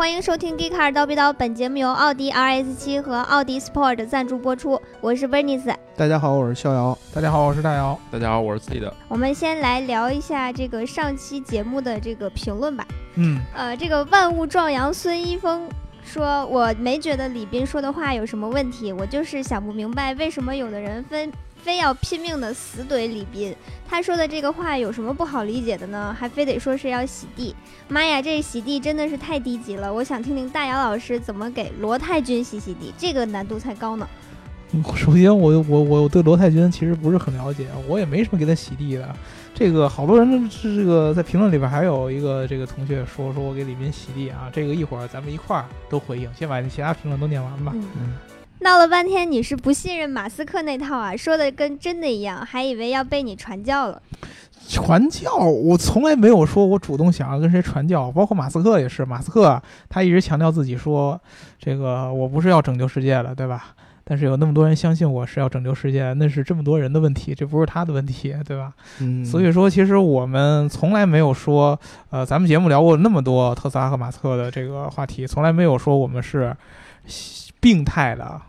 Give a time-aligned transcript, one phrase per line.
[0.00, 4.80] 欢迎收听《g e e Car 叨逼叨》，本节目由奥迪 RS 七和奥迪 Sport 赞助播出。
[5.02, 6.96] 我是 Bernice，大家好，我是逍遥。
[7.12, 8.00] 大家好，我是大姚。
[8.10, 8.90] 大家好，我是自己的。
[9.08, 12.86] 我们先来聊一下这个上期节目的这个评论吧。
[13.16, 15.68] 嗯，呃，这个万物壮阳孙一峰
[16.02, 21.30] 说：“我没觉得李斌说的话有什么问题，我就是想不明白为什么有的人分。”
[21.62, 23.54] 非要拼命的死怼李斌，
[23.88, 26.16] 他说的这个话有什么不好理解的呢？
[26.18, 27.54] 还非得说是要洗地，
[27.88, 29.92] 妈呀，这洗地真的是太低级了！
[29.92, 34.08] 我想听听大姚老师怎么给罗太君洗洗地，这个难度才高呢。
[34.96, 39.14] 首先，我我我对罗太君其实不是很了解，我也没什么给他洗地的。
[39.52, 47.72] 这个好多人是这个在评论里边还有一个这个同学说说我给李斌洗地啊，这个一会儿咱们一块儿都回应，先把其他评论都念完吧。
[47.74, 48.14] 嗯。
[48.60, 51.16] 闹了半天，你是不信任马斯克那套啊？
[51.16, 54.00] 说的跟真的一样，还以为要被你传教了。
[54.68, 55.34] 传教？
[55.36, 59.04] 我从来没有说我主动想要跟谁传教，包括马斯克也是。
[59.04, 61.18] 马斯克他一直强调自己说，
[61.58, 63.74] 这个我不是要拯救世界的，对吧？
[64.04, 68.72] 但是有那么多人相信我是要拯救世界，那是这么多人的问题，这不是他的问题，对吧？
[69.00, 69.24] 嗯。
[69.24, 71.78] 所以说，其实我们从来没有说，
[72.10, 76.54] 呃，咱们节目聊过那么多特斯拉和马斯克的这个话题，从来没有说我们是
[77.60, 78.40] 病态的。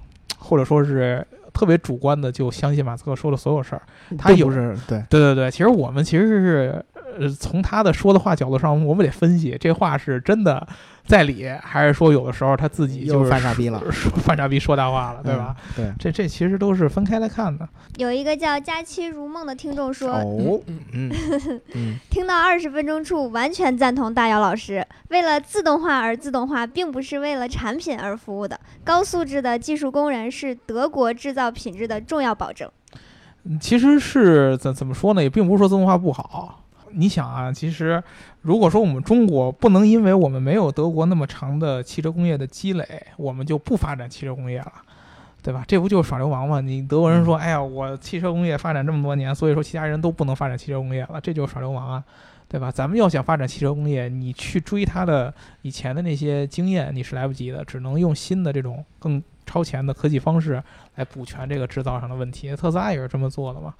[0.42, 3.81] 或者说是特别主观的，就相信马斯克说的所有事儿，
[4.17, 6.86] 他有是对对对对，其实我们其实是
[7.20, 10.67] 呃从他的说的话角度上，我们得分析这话是真的。
[11.12, 15.54] 在理，还是说有的时候他自己就是犯傻逼了， 说犯傻逼说大话了，对吧？
[15.76, 17.67] 对，这这其实都是分开来看的。
[17.98, 21.12] 有一个叫佳期如梦的听众说：“哦，嗯
[21.76, 24.88] 嗯， 听到二十分钟处，完全赞同大姚老师。
[25.09, 28.58] 为了自动化而自动化，并不是为了产品而服务的。
[28.86, 32.72] 高素质的技术工人是德国制造品质的重要保证。
[33.59, 35.22] 其实是怎怎么说呢？
[35.22, 38.02] 也并不是说自动化不好。”你想啊，其实
[38.42, 44.71] 如果说我们中国不能因为我们没有德国那么长的汽车工业的积累，我们就不发展汽车工业了，
[45.42, 45.64] 对吧？
[45.67, 46.61] 这不就是耍流氓吗？
[46.61, 52.04] 你德国人说，哎呀，我汽车工业发展这么多年，所以说其他人都不能发展汽车工业了，这就是耍流氓啊，
[52.48, 52.71] 对吧？
[52.71, 60.61] 咱们要想发展汽车工业，你去追它的以前的那些经验，你是来不及的，只能用新的这种更超前的科技方式
[60.95, 62.55] 来补全这个制造上的问题。
[62.55, 63.73] 特斯拉也是这么做的嘛。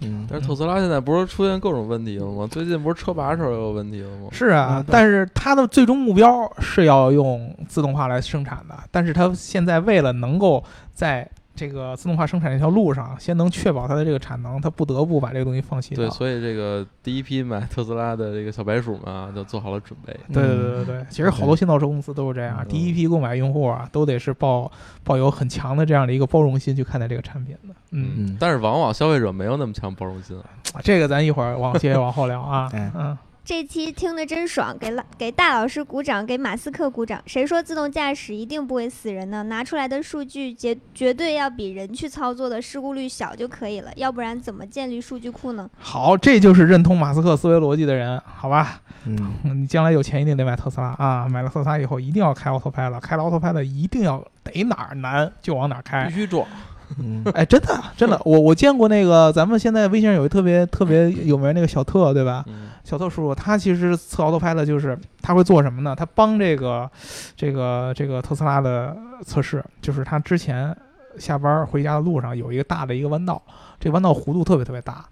[0.00, 2.46] 嗯，但是特斯拉现在不是出现各种问题了吗？
[2.50, 4.28] 最近不是车把手也有问题了吗？
[4.32, 11.28] 是啊，但是它的最终目标是要用自动化来生产的，但是它现在为了能够在。
[11.58, 20.16] 这个自动化生产这条路上，先能确保它的这个产能，它不得不把这个东西放弃对，所以这个第一批买特斯拉的这个小白鼠们啊，就做好了准备。
[20.32, 24.70] 对对对对对，其实好多新造车公司都是这样，第一批购买用户啊，都得是抱
[25.02, 27.74] 抱有很强的这样的一个包容心去看待这个产品的。
[27.90, 30.80] 嗯，但是往往消费者没有那么强包容心啊。
[30.82, 32.70] 这个咱一会儿往接着往后聊啊。
[32.94, 33.18] 嗯。
[33.48, 37.18] 这期听得真爽，给老给大老师鼓掌，给马斯克鼓掌。
[37.24, 39.42] 谁说自动驾驶一定不会死人呢？
[39.44, 45.66] 拿出来的数据绝绝对要比人去操作的事故率小就可以了，要不然怎么建立数据库呢？
[45.78, 48.82] 好，这就是认同马斯克思维逻辑的人，好吧？
[49.06, 51.26] 嗯，你将来有钱一定得买特斯拉啊！
[51.26, 56.46] 买了特斯拉以后一定要开 Autopilot，开了 Autopilot 一定要得哪儿难就往哪儿开，必须撞。
[56.98, 62.44] 嗯， 哎，真的，真的，我我见过那个，咱们现在微信上有一特别特别有名那个小特，对吧？
[62.84, 65.94] 小特叔叔，他其实测奥拓拍的就是他会做什么呢？
[65.94, 66.90] 他帮这个
[67.36, 70.74] 这个这个特斯拉的测试，就是他之前
[71.18, 73.42] 下班回家的路上有一个大的一个弯道，
[73.78, 75.04] 这弯道弧度特别特别大，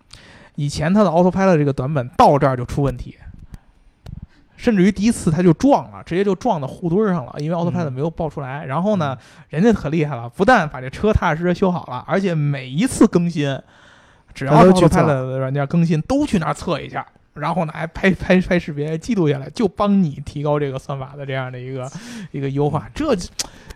[0.54, 3.14] 以前他的奥拓拍的这个短板到这儿就出问题。
[4.56, 8.64] 甚至于第一次他就撞了，直接就撞到护墩上了，因为 AutoPilot 没有爆出来。
[8.64, 9.16] 然后呢，
[9.50, 13.58] 人家可厉害了，不但把这车踏踏实实修好了，而且每一次更新，
[14.34, 21.90] 只要 AutoPilot 的软件更新，都去那儿测一下，然后呢还拍拍拍视频，记录下来，就帮你提高这个算法的这样的一个
[22.32, 22.88] 一个优化。
[22.94, 23.14] 这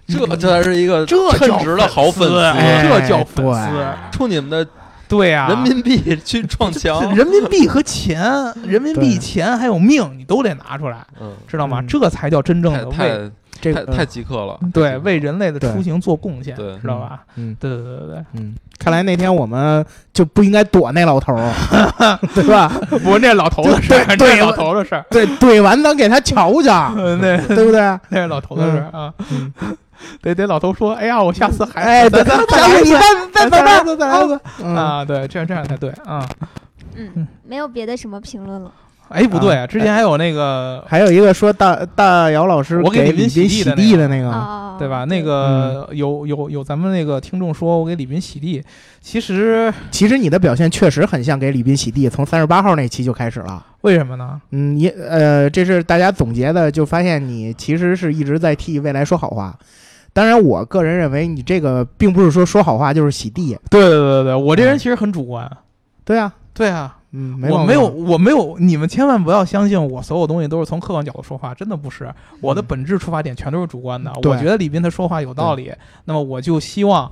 [0.07, 2.53] 这这才是一个这称职的好粉丝，
[2.89, 4.67] 这叫粉丝，冲你们的。
[5.11, 8.23] 对呀，人民币去撞墙，人民币和钱，
[8.65, 11.05] 人民币钱还有命，你都得拿出来，
[11.49, 11.83] 知道吗？
[11.87, 13.31] 这才叫真正的为
[13.61, 14.59] 这太太极客了。
[14.73, 17.21] 对，为人类的出行做贡献，知道吧？
[17.37, 19.85] 嗯，对对对对对，嗯，看来那天我们
[20.15, 21.53] 就不应该躲那老头儿，
[22.35, 22.69] 对吧？
[23.03, 27.81] 不，那老头的事儿，对老头的事儿，对，怼完咱给他瞧瞧， 对对不对？
[28.09, 29.13] 那是老头的事儿啊。
[30.23, 33.01] 得得，老头说：“哎呀，我下次还哎，再再再你再
[33.33, 35.05] 再再来一次，再来一次啊！
[35.05, 36.27] 对，这样这样才对啊。
[36.97, 38.73] 嗯，没有别的什么评论了。
[39.09, 45.05] 哎，不对，之前还有那个，还有一个说大大姚老师我给李斌洗地的那个，对吧？
[45.05, 48.63] 那个有有有咱们那个听众说我给李斌洗地，
[49.01, 53.67] 其实其实你的表现确实很像给李斌洗地，从三十八号那期就开始了。
[53.81, 54.41] 为什么呢？
[54.53, 59.53] 嗯，你呃，这是大家总结的，就发现你其实是一直在替未来说好话。
[60.13, 63.59] 当然，我个人认为你这个并不是说说好话就是洗地。
[63.71, 65.51] 对对对对，我这人其实很主观。
[66.05, 72.13] 对啊，对啊，嗯，我没有，我没有，你们千万不要相信我所有东西都是从客观角度说话，真的不是。
[72.41, 74.13] 我的本质出发点全都是主观的。
[74.23, 75.73] 我觉得李斌他说话有道理，
[76.05, 77.11] 那么我就希望。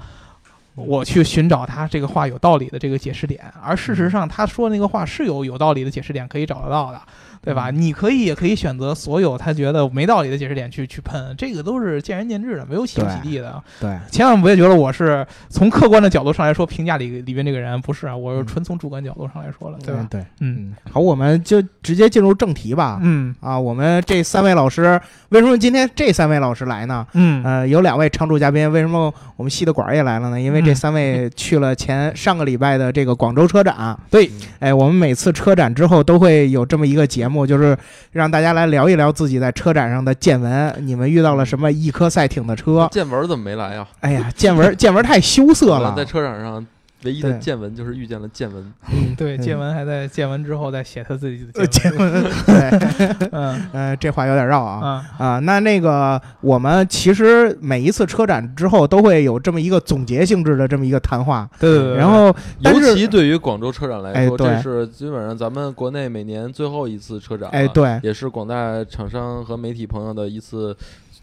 [0.86, 7.02] 我去寻找他这个话有道理的这个解释点，而事实上他说那个话是有有道理的解释点可以找得到的。
[7.42, 7.70] 对吧？
[7.70, 13.62] 你可以也可以选择所有他觉得没道理的解释点去去喷，这个都是见仁见智的，没有洗不洗地的。
[13.80, 20.06] 对，千万别觉得我是从客观的角度上来说评价里里边这个人，不是啊，我是纯从主观角度上来说了，对吧？
[20.10, 22.98] 对，嗯，好，我们就直接进入正题吧。
[23.02, 25.00] 嗯，啊，我们这三位老师
[25.30, 27.06] 为什么今天这三位老师来呢？
[27.12, 30.40] 嗯，呃，有两位常驻嘉宾，为什么我们系的馆也来了呢？
[30.40, 33.98] 因为这三位去了前上个礼拜的这个广州车展。
[34.10, 37.76] 对，哎，我们每次车展之后都会有这么一个节目，就是。
[38.10, 42.88] 让大家来聊一聊自己在车展上的见闻，你们遇到了什么一科赛艇的车？
[42.90, 43.86] 见闻怎么没来呀？
[44.00, 46.66] 哎呀，见闻见闻太羞涩了， 在车展上。
[47.04, 53.68] 唯一的见闻就是遇见了见闻，嗯，对，见闻还在见闻之后再写他自己的见闻， 对，嗯。
[53.72, 55.04] 呃，这话有点绕啊。
[55.16, 70.76] 啊，那那个我们其实每一次车展之后都会有这么一个总结性质的这么一个谈话，对对对，然后尤其对于广州车展来说，这是基本上咱们国内每年最后一次车展，哎，对，也是广大厂商和媒体朋友的一次。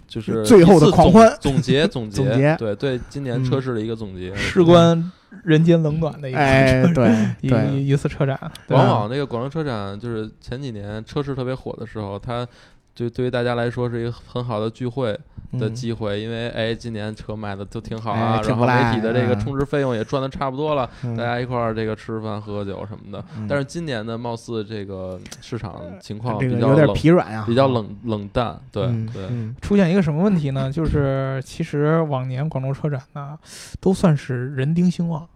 [0.08, 1.34] 就是最后的狂欢。
[1.42, 5.12] 总结总结，对对，今年车市的一个总结，事关
[5.44, 8.40] 人间冷暖的一个对一一次车展。
[8.70, 12.48] 往往那个广州车展，就是前几年车市特别火的时候，它
[12.94, 15.20] 就对于大家来说是一个很好的聚会。
[15.58, 23.24] 的机会，因为哎，今年车卖的都挺好啊，然后媒体的这个充值费用也赚的差不多了，大家一块儿这个吃饭喝喝酒什么的。
[23.48, 28.60] 但是今年呢，貌似这个市场情况比较有点疲软啊，比较冷冷淡。
[28.72, 29.28] 对对，
[29.62, 30.72] 出现一个什么问题呢？
[30.72, 33.38] 就是其实往年广州车展呢，
[33.80, 35.28] 都算是人丁兴旺。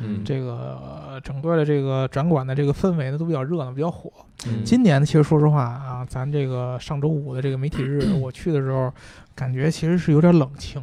[0.00, 4.10] 嗯，这个整个的这个展馆的这个氛围呢都比较热闹，比较火。
[4.46, 8.92] 嗯，今年呢其实说实话啊，咱这个上周五的这个媒体日，我去的时候，
[9.34, 10.82] 感觉其实是有点冷清，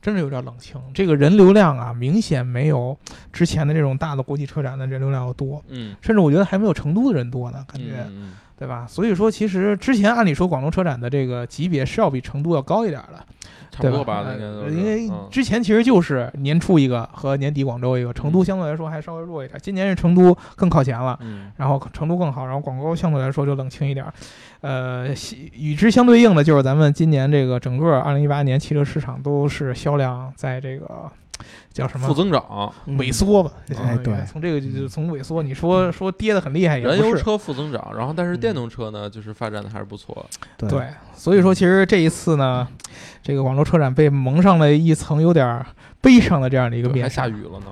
[0.00, 0.80] 真是有点冷清。
[0.94, 2.96] 这个人流量啊，明显没有
[3.32, 5.62] 之前的这种大的国际车展的人流量要多。
[5.68, 8.06] 嗯，甚至我觉得还没有成都的人多呢，感觉，
[8.58, 8.86] 对吧？
[8.88, 13.24] 所以说，其实之前按理说广州车展的这个级别是要比成都要高一点的。
[13.70, 14.24] 差不多吧，
[14.68, 19.56] 因为之前其实就是年初一个和年底广州一个，成都相对来说还稍微弱一点。
[19.62, 21.16] 今年是成都更靠前了，
[21.56, 24.04] 然后成都更好，然后广州相对来说就冷清一点。
[24.62, 25.06] 呃，
[25.52, 31.08] 与之相对应的就是咱们今年这个整个二零一八年汽车市场都是销量在这个。
[31.72, 32.08] 叫什么？
[32.08, 33.52] 负增长、萎缩吧？
[33.76, 40.26] 哎，对，从这个就从萎缩，你说说跌的很厉害，燃油车负增长，然后但是电动车呢，就是发展的还是不错。
[40.56, 42.66] 对，所以说其实这一次呢，
[43.22, 45.64] 这个广州车展被蒙上了一层有点
[46.00, 47.66] 悲伤的这样的一个面，还下雨了呢。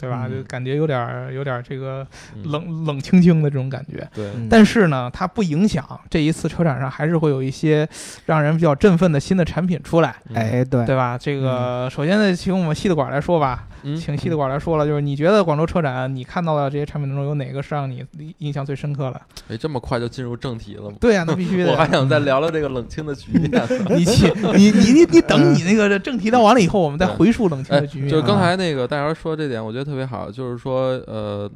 [0.00, 0.28] 对吧？
[0.28, 2.06] 就感觉有点儿有点儿这个
[2.44, 4.06] 冷冷清清的这种感觉。
[4.14, 4.30] 对。
[4.50, 7.88] 但是呢，它不影响这一次车展上还是会有一些
[8.26, 10.16] 让人比较振奋的新的产品出来。
[10.34, 11.16] 哎，对，对吧？
[11.18, 13.66] 这个首先呢，请我们系的管来说吧。
[14.00, 18.04] 请系的管来说了，就是你觉得广州车展你看到的这些产品当中有哪个是让你
[18.38, 19.20] 印象最深刻的？
[19.48, 20.96] 哎，这么快就进入正题了吗？
[21.00, 21.70] 对呀，那必须的。
[21.70, 23.62] 我还想再聊聊这个冷清的局面。
[23.96, 28.10] 你请你你你你等你那个正题聊完了以后，我们再回述冷清的局面。
[28.10, 31.50] 就刚才那个大姚说这点，我觉得特别好，就是说，呃，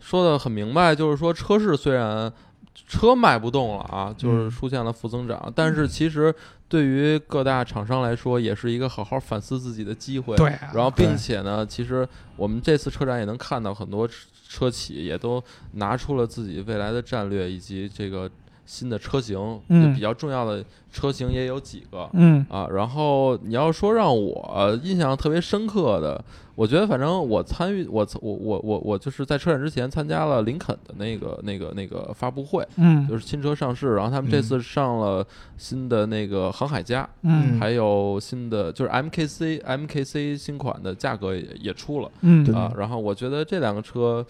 [0.00, 2.32] 说的很明白，就是说，车市虽然
[2.74, 6.34] 车卖不动了啊，就是出现了负增长，但是其实
[6.68, 10.36] 对于各大厂商来说，也是一个好好反思自己的机会。
[10.36, 14.08] 对，然后并且呢，其实我们这次车展也能看到很多
[14.48, 18.30] 车企也都拿出了自己未来的战略以及这个
[18.64, 22.44] 新的车型，嗯，比较重要的车型也有几个，嗯。
[22.48, 26.22] 啊，然后你要说让我印象特别深刻的。
[26.54, 35.26] 我觉得，反正我参与，我我我我我就是在车展之前参加了林肯的那个那个那个发布会，嗯，就是新车上市，然后他们这次上了
[35.56, 42.44] 新的那个航海家，嗯，还有新的就是 MKC MKC 新款的价格也也出了，嗯。
[42.54, 44.24] 啊，然后我觉得这两个车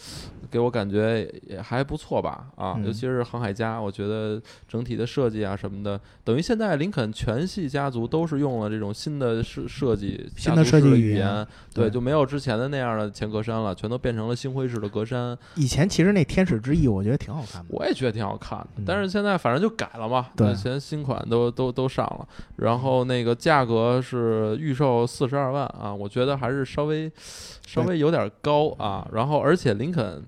[0.53, 11.45] 给我感觉也还不错吧，啊，尤其是航海家，我觉得整体的设计啊什么的，等于现在林肯全系家族都是用了这种新的设设计，新的设计语言，
[11.75, 12.13] 对，就没。
[12.13, 15.35] 有之前的那样的前格栅了，全都变成了星辉式的格栅。
[15.55, 17.69] 以前其实那天使之翼，我觉得挺好看的。
[17.71, 20.27] 我也觉得挺好看的，但是现在反正就改了嘛。
[20.37, 27.11] 对，现在新款都都都上了，然后那个价格是预售四十二万啊，我觉得还是稍微
[27.67, 29.09] 稍微有点高啊。
[29.13, 30.23] 然后而且林肯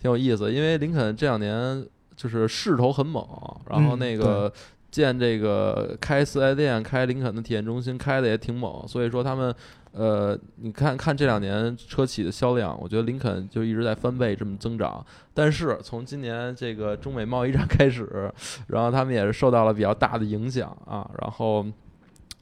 [0.00, 1.86] 挺有意思，因为林肯这两年。
[2.16, 3.26] 就是势头很猛，
[3.70, 4.52] 然后那个
[4.90, 9.54] 建这个开四 S 店、开林肯的体验中心开的也挺猛，所以说他们。
[9.92, 15.04] 呃，你看看这两年车企的销量，我觉得林肯就一直在翻倍这么增长。
[15.34, 18.32] 但是从今年这个中美贸易战开始，
[18.68, 21.66] 然后他们也是受到了比较大的影响啊，然后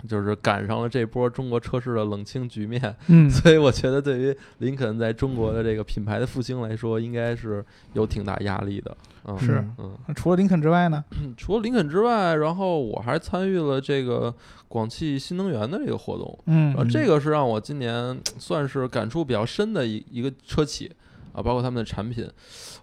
[0.06, 2.94] 就是赶上了这波中国车市的冷清局面。
[3.08, 7.64] 嗯， 所以我觉得对于林肯在中国的这个品牌的复兴来说，应该是
[7.94, 8.96] 有挺大压力的。
[9.24, 11.04] 嗯是，嗯，除了林肯之外呢？
[11.36, 14.34] 除了林肯之外，然后我还参与了这个
[14.68, 20.90] 广汽新能源的这个活动，嗯，这个是让我今年 算是感触比较深的一一个车企
[21.32, 22.26] 啊，包括他们的产品，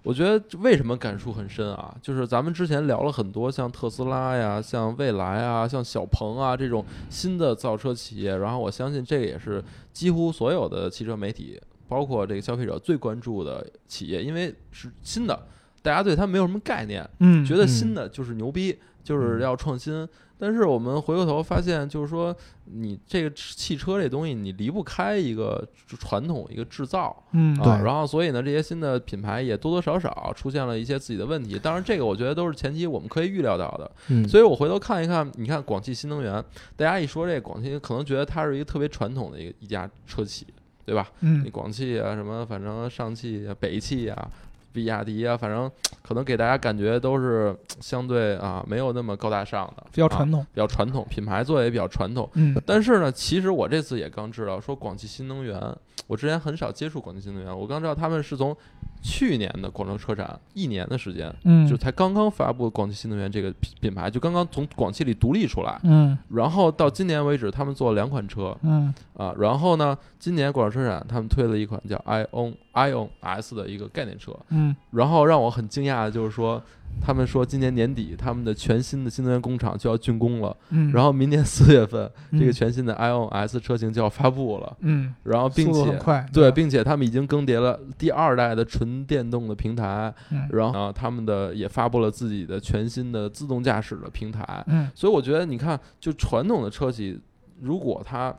[0.05, 1.95] 我觉得为什么感触很深啊？
[1.99, 15.47] 就是咱们之前聊了很多像特斯拉呀、像蔚来啊、像小鹏啊这种新的造车企业，然后我相信这个也是几乎所有的汽车媒体，包括这个消费者最关注的企业，因为是新的。
[15.81, 20.05] 大家对它没有什么概念，嗯，觉得新的就是牛逼，就是要创新。
[20.37, 22.35] 但是我们回过头发现，就是说，
[22.65, 27.67] 你这个汽车这东西，你离不开一个传统一个制造，嗯，对。
[27.67, 31.57] 然后，所以呢，这些新的品牌也多多少少出现了一些自己的问题。
[31.57, 33.89] 当然，这个我觉得都是前期我们可以预料到的。
[34.09, 36.43] 嗯，所以我回头看一看，你看广汽新能源，
[36.75, 40.45] 大家一说这广汽，可能觉得它是一个特别传统的一个一家车企，
[40.85, 41.09] 对吧？
[41.21, 44.29] 嗯，你广汽啊，什么反正上汽啊、北汽啊。
[44.75, 45.71] 比亚迪啊，反正
[46.03, 52.29] 可能给大家感觉都是 相对啊，没有那么高大上的，比较传统，比较传统，品牌做的也比较传统。
[52.33, 55.59] 嗯，但是呢，其实我这次也刚知道，说广汽新能源，
[56.05, 58.55] 我之前很少接触广汽新能源，我刚知道他们是从。
[59.01, 76.61] 去年的广州车展一年的时间，嗯，就才刚刚发布广汽新能源这个品品牌，就刚刚从广汽里独立出来，嗯，然后到今年为止，他们做了两款车，嗯，啊，然后呢，今年广州车展他们推了一款叫 iON iON S 的一个概念车，嗯，然后让我很惊讶的就是说。
[77.01, 97.19] 他们说今年年底他们的全新的新能源工厂就要竣工了，嗯，然后明年四月份这个全新的 iON S 车型就要发布了，嗯，然后并且快，对，并且他们已经更迭了第二代的纯电动的平台，嗯，然后他们的也发布了自己的全新的自动驾驶的平台，嗯，所以我觉得你看，就传统的车企，
[97.61, 98.35] 如果它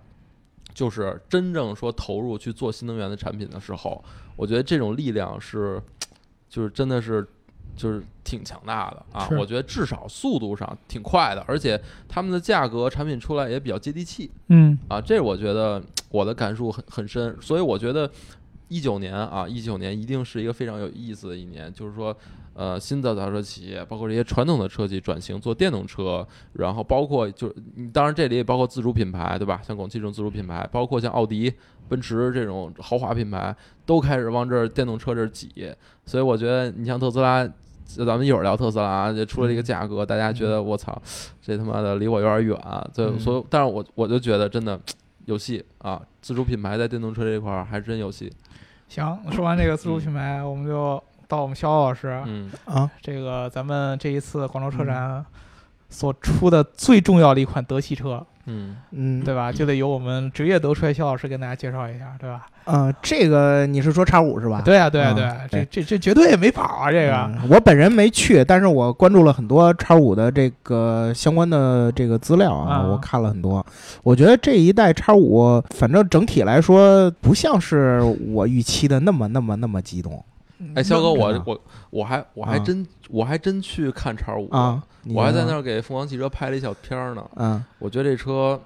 [0.74, 4.02] 就是真正说投入去做新能源的产品的时候，
[4.34, 5.80] 我觉得这种力量是，
[6.48, 7.24] 就是真的是。
[7.76, 15.80] 就是挺强大的啊，我觉得至少速度上挺快的，而且他们的价格产品出来也比较接地气，嗯啊，这我觉得
[16.10, 18.10] 我的感触很很深，所以我觉得
[18.68, 22.16] 一九年啊，一九年一定是一个非常有意思的一年，就是说，
[22.54, 27.54] 呃，新的造车企业，包括这些传统的车企转型做电动车，然后包括就
[27.92, 29.60] 当然这里也包括自主品牌，对吧？
[29.62, 31.52] 像广汽这种自主品牌，包括像奥迪、
[31.88, 33.54] 奔驰这种豪华品牌，
[33.84, 35.72] 都开始往这儿电动车这儿挤，
[36.06, 37.48] 所以我觉得你像特斯拉。
[37.86, 41.00] 咱们一会儿聊特斯拉，就出了一个价格，大家觉得我操，
[41.40, 42.58] 这他妈的离我有点远。
[42.94, 44.78] 对所以，但是我我就觉得真的
[45.24, 46.00] 有戏啊！
[46.20, 48.32] 自主品牌在电动车这块儿还真有戏。
[48.88, 52.22] 行，说完这个自主品牌，我们就到我们肖老师。
[52.26, 55.24] 嗯啊，这个咱们这一次广州车展
[55.88, 58.24] 所出的最重要的一款德系车。
[58.46, 59.52] 嗯嗯，对吧？
[59.52, 62.46] 就得由我们职业德帅肖老师跟大家介绍一下，对吧？
[62.66, 64.60] 嗯，这个你是说叉五是吧？
[64.64, 66.90] 对啊，对啊，对，这这这绝对没跑啊！
[66.90, 73.64] 这个我本人没去，但是我关注了很多叉五的这个相关的这个资料啊，我看了很多。
[74.02, 80.24] 我觉得这一代叉五，反正整体来说，不像是我预期的那么那么那么激动。
[80.74, 81.60] 哎，肖哥，我我
[81.90, 84.82] 我还我还真我还真去看叉五啊。
[85.14, 87.24] 我还在那儿给凤凰汽车拍了一小片儿呢。
[87.36, 88.60] 嗯，我觉得这车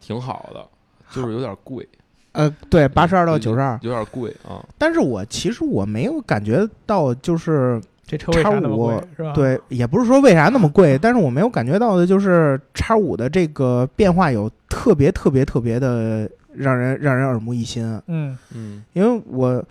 [0.00, 0.66] 挺好的，
[1.10, 1.88] 就是有点贵。
[2.32, 4.64] 呃，对，八十二到九十二，有点贵啊。
[4.76, 9.32] 但是我其实我没有感觉到，就是这车为啥那么贵，是吧？
[9.32, 17.84] 对，也不是说为啥那么贵，但是我没有感觉到的就是叉五的这个变化有特别特别特别的让人让人耳目一新。
[18.06, 19.64] 嗯嗯，因为我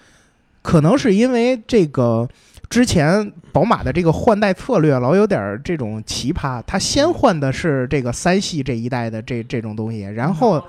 [0.61, 2.27] 可能是因为这个。
[2.69, 10.63] 之前宝马的这个换代策略老有点这种奇葩，它先换的是这个三系这一代的这这种东西，然后，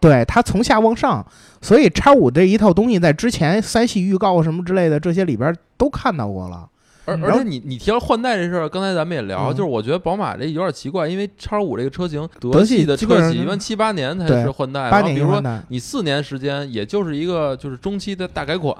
[0.00, 1.22] 对它从下往上，
[1.60, 6.66] 所以叉五这一套东西在之前三系预告什么之类的这些里边都看到过了。
[7.04, 18.76] 而而且你你提到换代这事儿，刚才咱们也聊，就是我觉得宝马这有点奇怪，因为叉五这个车型德系的车企一般七八年才是换代，八年比如说你四年时间，也就是一个就是中期的大改款。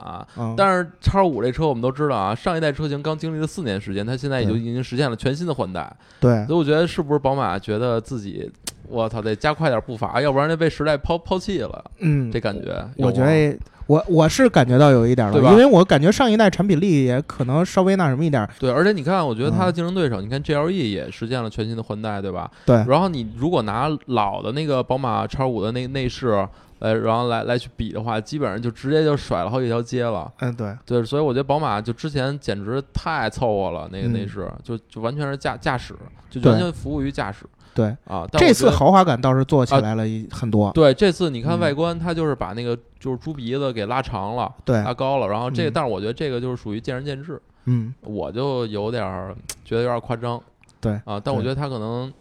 [0.57, 5.93] 但是叉五这车我们都知道啊，上一代车型刚经历了四年时间，它现在也就已经实现了全新的换代。
[6.21, 8.51] 对，所以我觉得是不是宝马觉得自己
[8.89, 11.85] 我操，得加快点步伐，要不然就被时代抛抛弃了。
[11.99, 18.49] 嗯，这感觉，我觉得我我是感觉到有一点了，因为我感觉上一代产品力也可能稍微那什么一点。
[18.59, 22.51] 对，而且你看，我觉得它的竞争对手，你看 GLE 也实现了全新的换代，对吧？
[22.65, 22.77] 对。
[22.89, 26.47] 然后你如果拿老的那个宝马叉五的那内饰。
[26.79, 30.29] 呃，然后来来去比的话，基本上就直接就甩了好几条街了。
[30.41, 35.95] 嗯，对对，所以我觉得宝马就之前简直太凑合了，那个内饰就就完全是驾驾驶，
[36.29, 37.47] 就完全服务于驾驶。
[37.75, 40.71] 对啊，这次豪华感倒是做起来了很多。
[40.73, 45.29] 对，这次你看外观，它就是把那个就是猪鼻子给拉长了，对，拉高了。
[45.29, 47.41] 然后这，但是我觉得这个就是属于见仁见智。
[47.65, 50.41] 嗯，我就有点觉得有点夸张。
[50.81, 52.13] 对啊，但我觉得它可能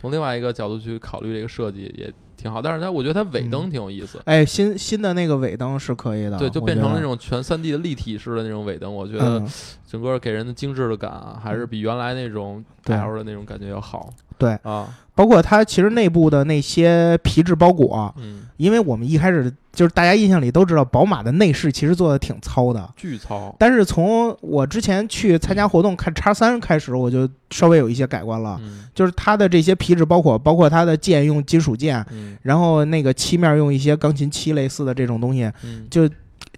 [0.00, 2.12] 从另外一个角度去考虑这个设计也。
[2.40, 4.22] 挺好，但是它我觉得它尾灯挺有意思。
[4.24, 9.42] 哎，新新的那个尾灯是可以的，对，就变成那种全三 D 的立体式的那种尾灯，我觉得
[9.88, 14.08] 整个给人的精致的感啊还是比原来那种 L 的那种感觉要好。
[14.38, 14.88] 对啊。
[15.14, 23.52] 包括它其实内部的那些皮质包裹，嗯，因为我们一开始就是大家印象里都知道，宝马的内饰其实做的挺糙的，巨糙。
[23.58, 28.60] 但是从我之前去参加活动看叉三开始，我就稍微有一些改观了，
[28.94, 32.06] 就是它的这些皮质包裹，包括它的键用金属键，
[32.42, 35.50] 然后那个漆面用一些钢琴漆类似的这种东西，
[35.90, 36.08] 就。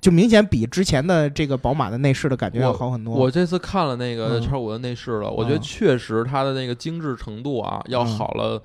[0.01, 3.15] 就明显比之前的这个宝马的内饰的感觉要好很多。
[3.15, 8.63] 我这次看了那个叉五的内饰了，我觉得确实它的那个精致程度啊要好了，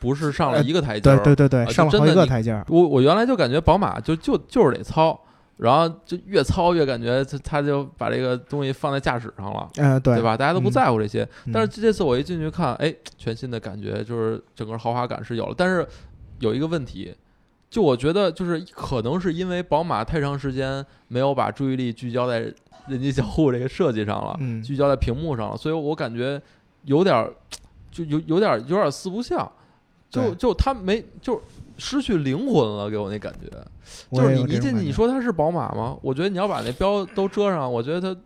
[0.00, 1.16] 不是上了一个台阶儿。
[1.18, 2.64] 对对对对，上了好几个台阶儿。
[2.68, 5.18] 我我原来就感觉宝马就就就是得糙，
[5.58, 9.68] 然后就越糙越感觉它它就把这个东西放在驾驶上了。
[9.76, 10.36] 嗯，对，对吧？
[10.36, 11.26] 大家都不在乎这些。
[11.52, 15.86] 但是这次我一进去看，哎，全新的感觉就是整个豪华感是有了，但是
[16.40, 17.14] 有一个问题。
[17.74, 22.38] 就我觉得，就是可能是因为宝马太长时间没有把注意力聚焦在
[22.86, 26.40] 人机交互这个设计上了，聚焦在屏幕上了，所以我感觉
[26.84, 27.28] 有点
[27.90, 29.50] 就有有点有点四不像，
[30.08, 31.42] 就就它没就
[31.76, 33.50] 失去灵魂了，给我那感觉。
[34.12, 35.98] 就是你一进去，你说它是宝马吗？
[36.00, 38.20] 我觉得你要把那标都遮上，我觉得它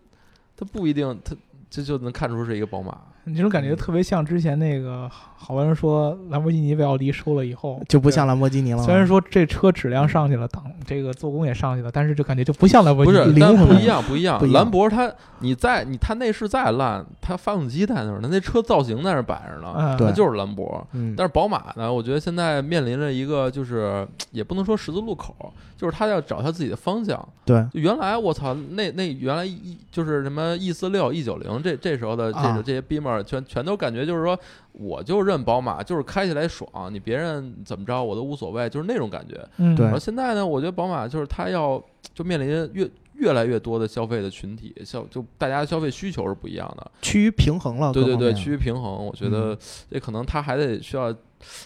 [0.59, 1.35] 它不一定，它
[1.71, 2.95] 这就能看出是一个宝马。
[3.25, 8.83] 你这种感觉特别像之前那个，好多人说兰博基尼被奥迪收了以后，就不像兰博基尼了。
[8.83, 13.17] 虽然说这车质量上去了，档这个做工也上去了，但是就感觉就不像兰博基尼。
[13.17, 14.53] 不是，但不一样，不一样。
[14.53, 20.87] 兰博它，你在你它内饰再烂，它发动机在那儿呢，那车造型在那儿摆着呢，它就是兰博。
[21.17, 25.35] 但是宝马呢，我觉得现在面临着一个就是也不能说十字路口，
[25.77, 27.27] 就是它要找它自己的方向。
[27.45, 34.39] 对，原来我操，那那原来一就是什么 E 四六、E 九零这这时候的这个这些 b e 全全都感觉就是说，
[34.79, 39.45] 我就认宝马，就是开起来爽，你别人怎么着我都无所谓，就是那种感觉。
[39.57, 39.85] 嗯，对。
[39.85, 41.83] 然后现在呢，我觉得宝马就是它要
[42.15, 47.93] 就面临越越来越多的消费的群体，消就大家的消费需求是不一样的，趋于平衡了。
[47.93, 49.05] 对对对，趋于平衡。
[49.05, 49.59] 我觉得
[49.91, 51.13] 这可能它还得需要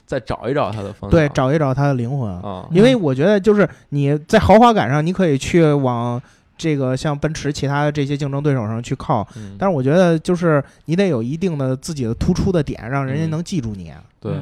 [0.07, 2.67] 再找一找它的方向，对，找一找它的灵魂啊。
[2.73, 6.21] 因为我觉得就是你在豪华感上，你可以去往。
[6.63, 9.27] 这个像奔驰其他的这些竞争对手上去靠，
[9.59, 14.33] 但是我觉得就是你得有一定的自己的突出的点，让人家能记住你，对。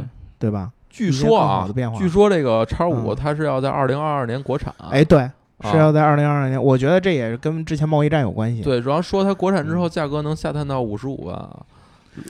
[0.40, 0.70] 对吧？
[0.88, 5.30] 据说啊，据说这个叉五它是要在二零二二年国产，哎，对，
[5.70, 6.62] 是要在二零二二年。
[6.62, 8.62] 我觉得这也是跟之前贸易战有关系。
[8.62, 11.36] 对，主要说它国产之后价格能下探到五十五万。
[11.36, 11.56] 如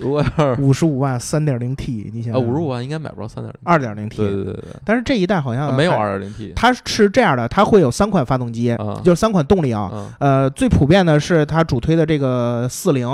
[0.03, 0.25] 果
[0.59, 2.35] 五十五万三点零 T，你想？
[2.35, 4.17] 五十五万应该买不着三点零，二点零 T。
[4.19, 4.65] 对对对对。
[4.85, 6.53] 但是这一代好像没有二点零 T。
[6.55, 9.91] 它是这样的，它会有三款发动机，就是三款动力啊。
[10.19, 13.09] 呃，最普遍的是它主推的这个四零，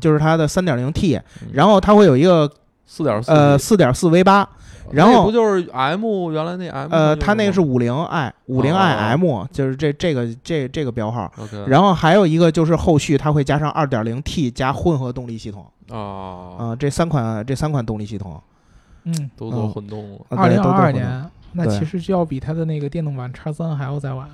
[0.00, 1.20] 就是它的三点零 T。
[1.52, 2.50] 然后它会有一个
[2.86, 4.48] 四点呃四点四 V 八。
[4.90, 6.88] 然后不就是 M 原来那 M？
[6.90, 11.30] 呃，它那个是五零 i 五零 i M，就是这这个这这个标号。
[11.66, 15.70] 然后还有一个就是后续它会加上二点零 T 加混合动力系统。
[15.90, 16.76] 啊啊！
[16.76, 18.40] 这三款这三款动力系统，
[19.04, 20.18] 嗯，都做混动了。
[20.30, 24.28] 二零二二年，那其实就要比它的那个电动版叉三还要再晚。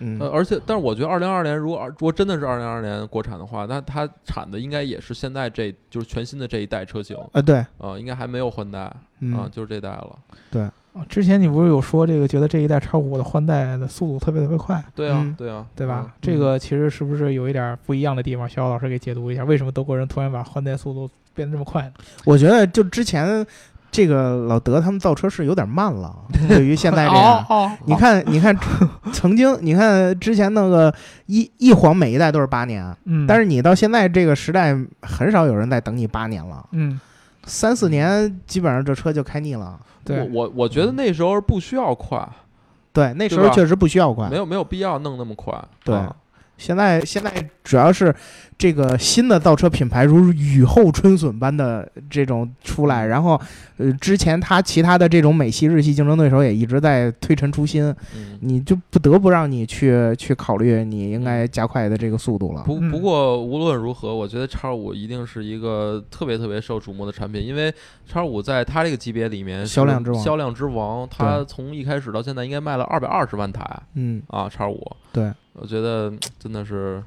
[0.00, 7.16] 嗯，而且，但是我觉得二零二二年，如果如果真的是二零二二年国产的话，那它产的应该也是现在这就是全新的这一代车型。
[7.32, 10.18] 啊，对，啊，应该还没有换代啊，就是这代了。
[10.50, 10.68] 对。
[11.08, 14.82] 之前你不是有说这个，觉得这一代叉五的换代的速度特别特别快？
[14.94, 16.06] 对啊，对啊，对吧？
[16.20, 18.48] 这个其实是不是有一点不一样的地方？
[18.48, 21.92] 肖老师给解读一下，为什么德国人突然把换代速度变得这么快呢？
[22.24, 23.46] 我觉得就之前
[23.90, 26.14] 这个老德他们造车是有点慢了，
[26.48, 28.54] 对于现在这 样，你看，你看，
[29.12, 30.94] 曾经你看之前那个
[31.26, 37.00] 一一晃每一代都是八年，嗯，但是你到现在这个时代，很少有人在等你八年了，嗯，
[37.48, 39.80] 三四年基本上这车就开腻了。
[40.06, 42.26] 我我我觉得那时候不需要快，
[42.94, 45.52] 对，那时候确实不需要快，没有没有必要弄那么快。
[45.84, 45.98] 对，
[46.58, 47.32] 现在现在
[47.64, 48.14] 主要是
[48.58, 53.40] 这个新的造车品牌如雨后春笋般的这种出来，然后
[53.76, 57.84] 呃，之前它其他的这种美系、日系竞争对手也一直在推陈出新，
[58.16, 62.64] 嗯，你就不得不让你去去考虑，你应该加快的这个速度了。
[62.64, 67.72] 不嗯不过无论如何，我觉得叉五一定是一个特别特别受瞩目的产品，因为
[68.04, 77.02] 叉五在它这个级别里面销量之王销量之王，它从一开始到现在应该卖了二百二十万台嗯，啊，叉五，对我觉得嗯真的是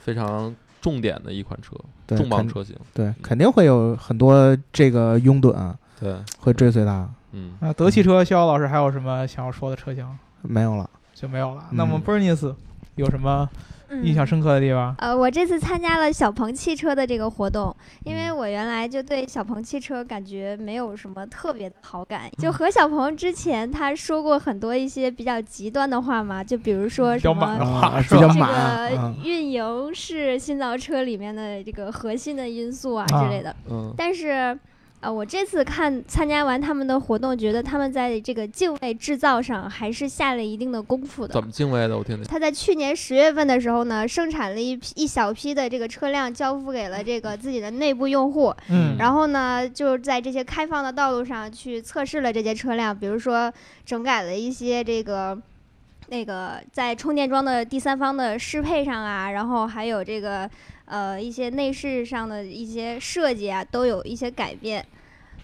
[0.00, 7.08] 非常重点的一款车，对，重磅车型，对，肯定会有很多这个拥趸啊对，会追随它。
[7.32, 10.06] 嗯，那德汽车肖老师还有什么想要说的车型
[10.42, 11.64] 没有了，就没有了？
[11.70, 12.54] 嗯那么 Bernice
[12.94, 13.58] 有什么嗯
[14.02, 14.94] 印象深刻的地方？
[14.98, 17.74] 呃，我这次参加了小鹏汽车的这个活动，
[18.04, 22.26] 因为嗯我原来就对小鹏汽车感觉没有什么特别的好感。
[22.26, 28.04] 嗯就何小鹏之前他说过很多一些比较极端的话嘛，就比如说什比较满的么。
[28.08, 28.50] 这比较满
[28.92, 34.58] 个啊，运营是新造车里面的这个核心的因素啊啊之类的，嗯，但是，
[35.00, 41.44] 呃，我这次看参加完他们的活动，觉得他们在这个敬畏制造上还是下了一定的功夫的怎。
[41.44, 41.96] 么敬畏的？
[41.96, 48.52] 我听听，他在去年十月份的时候呢，生产了一批一小批的这个车辆，交付给了这个自己的内部用户。
[48.70, 53.52] 嗯然后呢，就在这些开放的道路上去测试了这些车辆，比如说
[53.84, 55.38] 整改了一些这个。
[56.10, 60.48] 那个在充电桩的第三方的适配上啊，然后还有这个
[60.88, 64.84] 呃一些内饰上的一些设计啊，都有一些改变。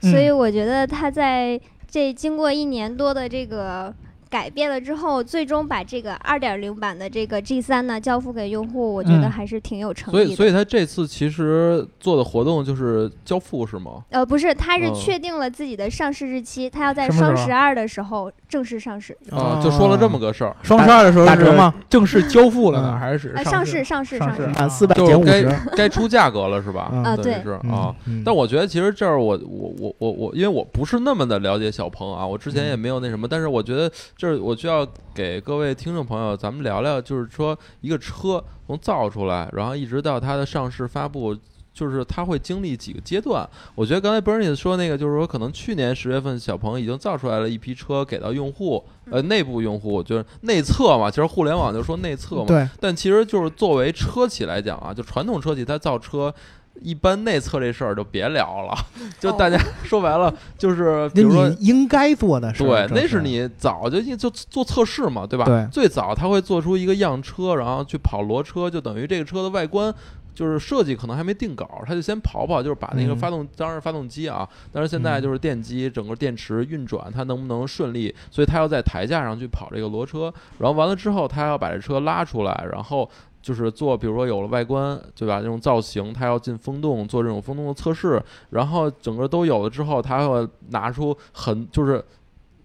[0.03, 3.95] 嗯所以我觉得它在这经过一年多的这个
[4.35, 10.35] 改变了之后，最终把这个二点零版的这个 G 三呢交付给用户，我觉得嗯还是挺有诚，意的。
[10.35, 14.03] 所以他这次其实做的活动就是交付是吗？
[14.11, 19.17] 呃，不是，他是嗯确定了自己的上市日期，他要在双十二的时候正式上市。
[19.31, 21.73] 啊，就说了这么个事儿，双十二的时候是打折吗？
[21.89, 23.85] 正式交付了呢，嗯还是上市，？
[23.85, 24.47] 上市，上市上市。
[24.59, 25.59] 满四百就该减五十。
[25.79, 26.91] 该出价格了是吧？
[26.93, 27.61] 嗯啊对是啊。
[27.63, 33.89] 嗯，嗯但我觉得其实这儿我我我我我，因为我不是那么的了解小鹏啊，我之前也没有那什么，但是我觉得
[34.25, 41.37] 这儿我需要给各位听众朋友咱们聊聊，就是说一个车从造出来，然后一直到它的上市发布。
[41.75, 56.33] 就是它会经历几个阶段，我觉得刚才 Bernie 说那个，就是说可能去年十月份小鹏已经造出来了一批车给到用户，呃，内部用户就是内测嘛，其实互联网就说内测嘛，对，但其实就是作为车企来讲啊，就传统车企它造车，
[56.81, 58.75] 一般内测这事儿就别聊了，
[59.19, 61.57] 就大家 说白了就是，比如说你。
[61.67, 62.87] 应该做的事儿。
[62.87, 65.45] 对，那是你早就就做测试嘛，对吧？
[65.45, 69.93] 对最早他会做出一个样车，然后去跑裸车，就等于这个车的外观
[70.35, 83.09] 就是设计可能还没定稿，他就先跑跑，就是把那个嗯发动，当然发动机啊，但是现在就是电机整个电池运转，它能不能顺利，所以他要在台架上去跑这个裸车，然后完了之后，他要把这车拉出来，然后。
[83.45, 85.39] 就是做，比如说有了外观，对吧？
[85.39, 92.03] 这种造型，它要进风洞，做这种风洞的测试，然后整个都有了之后，它会拿出很就是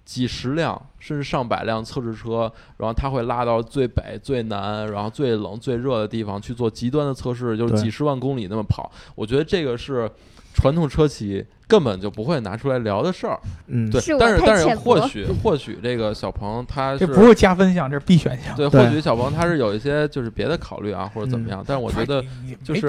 [0.05, 8.89] 几十辆甚至上百辆测试车，然后它会拉到最北、最南，然后最冷、最热的地方去做极端的测试，就是几十万公里那么跑。
[9.15, 10.09] 我觉得这个是
[10.53, 13.39] 传统车企根本就不会拿出来聊的事儿。
[13.67, 18.55] 嗯，对是，但是但是或许或许这个小鹏他是这不是加分项，这是必选项。
[18.55, 21.63] 对，对或许小鹏他是有一些就是别的考虑啊，或者怎么样。
[21.67, 22.25] 但是我觉得
[22.63, 22.81] 就是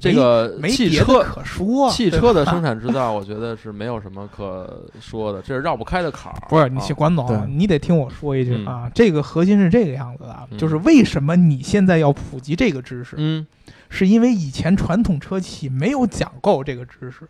[0.00, 6.36] 这个汽车可说，汽车的生产制造，我觉得是没有什么可说的，这是绕不开的坎儿。
[6.48, 13.46] 不是你去管总对，你得听我说一句嗯啊，这个核心是这个样子的，嗯就是为什么你现在要普及这个知识，嗯，
[13.88, 17.28] 是因为以前传统车企没有讲够这个知识。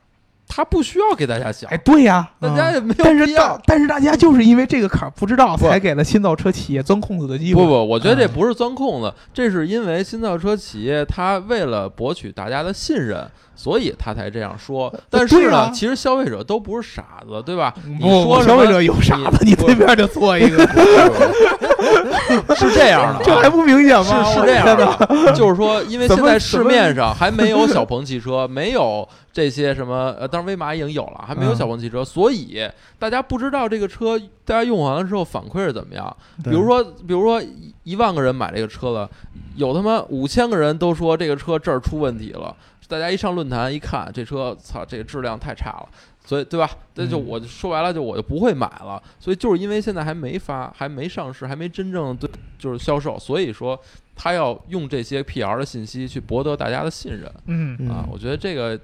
[0.48, 3.62] 他不需要给大家讲哎，，对呀，大家也没有但是必要大。
[3.66, 7.62] 但是大家就是因为这个坎儿不知道，才给了新造车企业钻空子的机会。
[7.62, 14.92] 不不，我觉得这嗯不是钻空子，这是因为新造车企业他为了博取大家的信任，所以他才这样说。
[15.10, 17.74] 但是呢其实消费者都不是傻子，对吧？
[17.84, 20.58] 你不说消费者有傻子，你你对面就做一个，
[22.54, 24.24] 是这样的啊，这还不明显吗？
[24.24, 32.66] 是是这样的，就是说，因为现在市面上还没有小鹏汽车，没有这些什么，呃，当然威马已经有了，还没有嗯小鹏汽车，所以
[32.98, 36.16] 大家不知道这个车，大家用完了之后反馈是怎么样。
[36.42, 39.10] 比如说，比如说一一万个人买这个车了，
[39.56, 42.56] 有他妈五千个人都说这个车这儿出问题了，
[42.88, 45.88] 大家一上论坛一看，这车操，这个质量太差了。
[46.24, 46.68] 所以，对吧？
[46.94, 49.00] 那就嗯我就说白了，就我就不会买了。
[49.20, 53.78] 所以就是因为现在还没发，还没上市，还没真正对就是销售，所以说
[54.16, 58.08] 他要用这些 PR 的信息去博得大家的信任啊。
[58.10, 58.76] 我觉得这个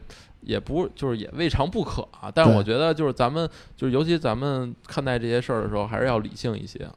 [0.43, 2.31] 也不就是也未尝不可啊。
[2.33, 6.95] 但是我觉得就是咱们就是尤其咱们看待这些事儿的时候，还是要理性一些啊。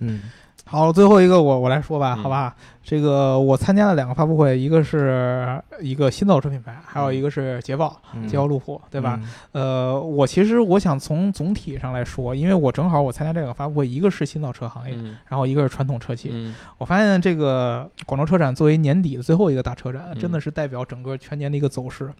[0.00, 0.22] 嗯，
[0.66, 2.54] 好，最后一个我我来说吧，嗯好吧。
[2.82, 9.18] 这个我参加了两个发布会，一个是一个新造车品牌，还有一个是捷豹，嗯捷豹路虎，对吧？
[9.52, 9.62] 嗯？
[9.62, 16.30] 呃，我其实我想从总体上来说，因为我正好我参加这个发布会，一个是新造车行业，嗯然后一个是传统车企。
[16.32, 22.10] 嗯我发现这个广州车展作为年底的最后一个大车展，嗯真的是代表整个全年的一个走势。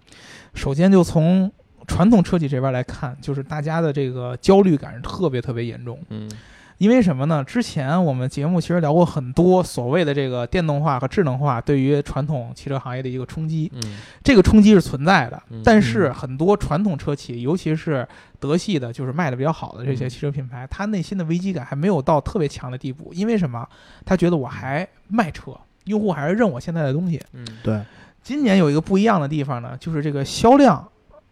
[0.54, 1.50] 首先就从
[1.86, 5.98] 传统车企这边来看，就是大家的这个焦虑感是特别特别严重。
[6.08, 6.30] 嗯
[6.78, 7.42] 因为什么呢？
[7.44, 15.62] 之前我们节目其实聊过很多所谓的这个电动化和智能化对于传统汽车行业的一个冲击，嗯这个冲击是存在的嗯。
[15.64, 18.06] 但是很多传统车企，尤其是
[18.40, 23.12] 德系的，就是卖的比较好的这些嗯汽车品牌，它内心的危机感还没有到特别强的地步。
[23.14, 23.66] 因为什么？
[24.04, 25.52] 他觉得我还卖车，
[25.84, 27.20] 用户还是认我现在的东西。
[27.32, 27.80] 嗯对，
[28.22, 30.86] 今年有一个不一样的地方呢，就是这个销量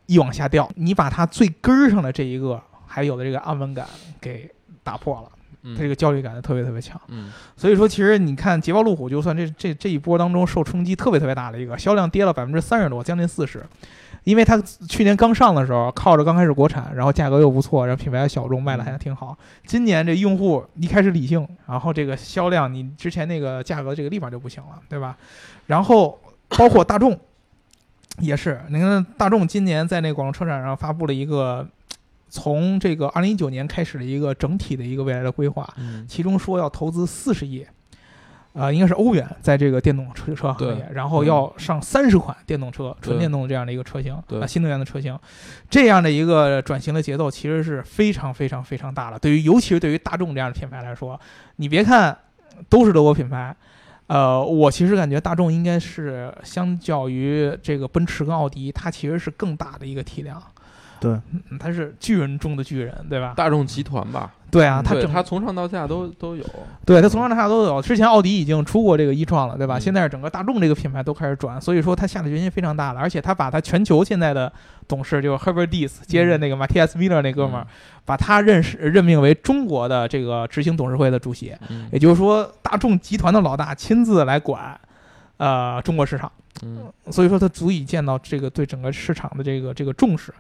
[0.06, 3.86] 一往下掉，你把它最根儿上的这一个还有的这个安稳感
[4.20, 4.48] 给
[4.82, 5.28] 打破了。
[5.64, 7.00] 嗯，它这个焦虑感就特别特别强。
[7.06, 13.64] 嗯所以说，其实你看捷豹路虎，就算这这这一波当中受冲击特别特别大的一个销量跌了百分之三十多，将近四十，
[14.24, 19.38] 因为它去年刚上的时候，靠着刚开始国产，然后价格又不错，然后品牌小众，卖的还挺好。
[19.64, 25.16] 今年这用户一开始理性，然后这个销量你之前那个价格这个立马就不行了，对吧？
[25.68, 26.18] 然后
[26.48, 27.16] 包括大众
[28.18, 31.64] 也是，你看大众今年在那个广州车展上发布了一个。
[32.34, 37.66] 从这个二零一九年开始的一个整体的一个未来的规划，嗯其中说要投资四十亿，
[38.54, 45.18] 呃，应该是欧元，在这个电动车车行业，然后要上三十款电动车，纯电动这样的一个车型，对啊，新能源的车型，
[45.68, 49.18] 这样的一个转型的节奏其实是非常非常非常大的。
[49.18, 51.20] 对于尤其是对于大众这样的品牌来说，
[51.56, 52.16] 你别看
[52.70, 53.54] 都是德国品牌。
[54.08, 60.42] 呃，我其实感觉大众应该是相较于这个奔驰跟奥迪，它其实是更大的一个体量，
[61.02, 61.12] 对，
[61.50, 63.34] 嗯他是巨人中的巨人，对吧？
[63.36, 66.44] 大众集团吧，对啊，嗯它整对它从上到下都都有，
[66.86, 67.82] 对，他从上到下都有。
[67.82, 69.78] 之前奥迪已经出过这个一创了，对吧？
[69.78, 73.00] 嗯现在是整个大众这个品牌都开始转，所以说他下的决心非常大了。
[73.00, 74.52] 而且他把他全球现在的
[74.86, 77.66] 董事就是 Herbert Diess 接任那个 Matthias Miller 那哥们儿，
[78.04, 84.80] 把他认识任命为中国的这个执行董事会的主席，嗯也就是说大众集团的老大亲自来管，
[85.38, 86.30] 呃，中国市场。
[86.62, 90.32] 嗯所以说它足以见到这个对整个市场的这个这个重视。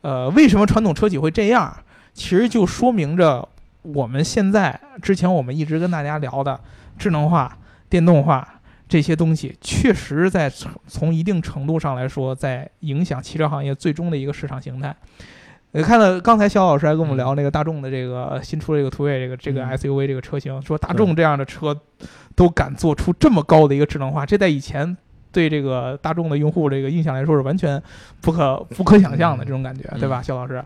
[0.00, 1.74] 呃，为什么传统车企会这样？
[2.12, 3.48] 其实就说明着
[3.82, 6.58] 我们现在之前我们一直跟大家聊的
[6.98, 7.56] 智能化、
[7.88, 14.94] 电动化这些东西，确实在从从一定程度上来说，在影响汽车行业最终的一个市场形态。
[15.70, 21.78] 呃，看到刚才肖老师还跟我们聊那个大众的这个新出的这个途锐这个这个嗯 SUV 这个车型，说大众这样的车
[22.34, 24.96] 都敢做出这么高的一个智能化，这在以前
[25.32, 27.80] 对这个大众的用户这个印象来说是完全
[28.20, 30.62] 不可不可想象的这种感觉，嗯对吧，肖老师？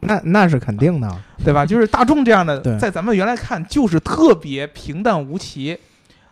[0.00, 1.08] 那那是肯定的。
[1.44, 1.66] 对吧？
[1.66, 5.76] 就是大众这样的，在咱们原来看就是特别平淡无奇，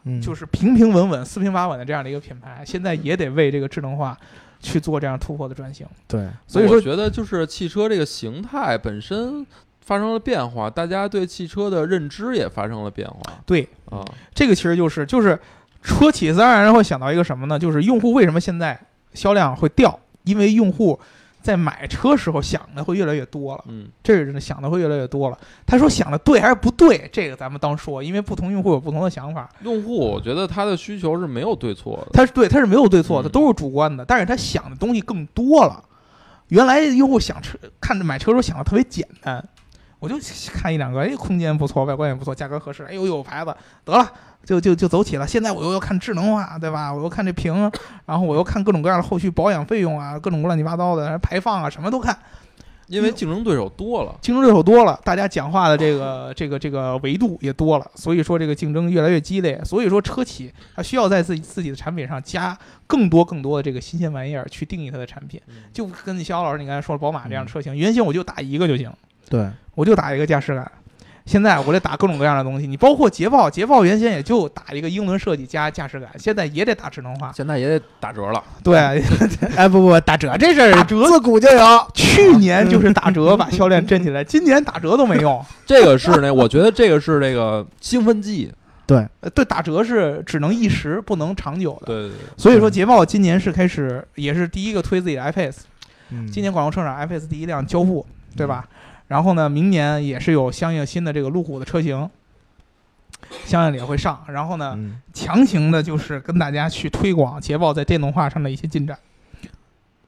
[0.05, 4.17] 嗯，就是平平稳稳、四平八稳的这样的一个品牌，现在也得为这个智能化
[4.61, 5.87] 去做这样突破的转型。
[6.09, 9.47] 对，所以说我觉得就是汽车这个形态本身
[9.81, 14.03] 发生了变化，大家对汽车的认知也发生了变化对，啊。
[14.35, 15.39] 这个其实就是就是
[15.83, 17.59] 车企自然而然会想到一个什么呢？
[17.59, 18.79] 就是用户为什么现在
[19.15, 19.99] 销量会掉？
[20.25, 20.99] 因为用户
[21.43, 23.89] 在买车时候想的会越来越多了，嗯。
[24.03, 25.39] 这是真的想的会越来越多了。
[25.67, 27.09] 他说想的对还是不对？
[27.13, 29.49] 这个咱们当说，因为不同用户有不同的想法。
[29.63, 32.11] 用户我觉得他的需求是没有对错的。
[32.13, 35.83] 他是对，他是没有对错的，嗯都是主观的，但是他想的东西更多了。
[36.49, 39.43] 原来用户想车，看着买车时候想的特别简单，
[39.99, 40.17] 我就
[40.53, 44.13] 看一两个，哎，空间不错，外观也不错，价格合适，哎呦有牌子，得了，
[44.45, 45.27] 就就就走起了。
[45.27, 46.93] 现在我又要看智能化，对吧？
[46.93, 47.71] 我又看这屏，
[48.07, 52.17] 然后我又看各种各样的后续保养费用啊，各种乱七八糟的排放啊，什么都看。
[52.89, 59.59] 因为竞争对手多了，竞争对手多了，大家讲话的这个这个这个维度也多了，所以说这个竞争越来越激烈。
[59.65, 65.41] 所以说车企它需要在自己自己的产品上加更多更多的这个新鲜玩意儿去定义它的产品。
[65.73, 68.93] 就跟你肖老师你刚才说的宝马这样的车型，原先我就打一个就行，
[69.31, 70.71] 对，我就打一个驾驶感。
[71.25, 77.33] 现在我得打各种各样的东西，你包括捷豹，捷豹原先也就打一个英伦设计加驾驶感，现在也得打智能化。
[77.35, 78.43] 现在也得打折了。
[78.63, 78.79] 对，
[79.57, 81.87] 哎不不，打折这事儿打折自古就有。
[81.95, 85.43] 去年就是打折把销量震起来，今年打折都没用。
[85.65, 88.53] 这个是那，我觉得这个是这个兴奋剂。
[88.85, 91.87] 对，呃对，打折是只能一时，不能长久的。
[91.87, 95.59] 对对对，所以说，捷豹今年是开始，也是第一个推自己的 iPace。
[96.11, 98.05] 嗯今年广州车展 iPace 第一辆交付，
[98.37, 98.67] 对吧？
[99.09, 102.09] 然后呢，明年也是有相应新的这个路虎的车型，
[103.45, 104.25] 相应的也会上。
[104.29, 108.99] 然后呢，嗯强行的就是跟大家去推广捷豹在电动化上的一些进展。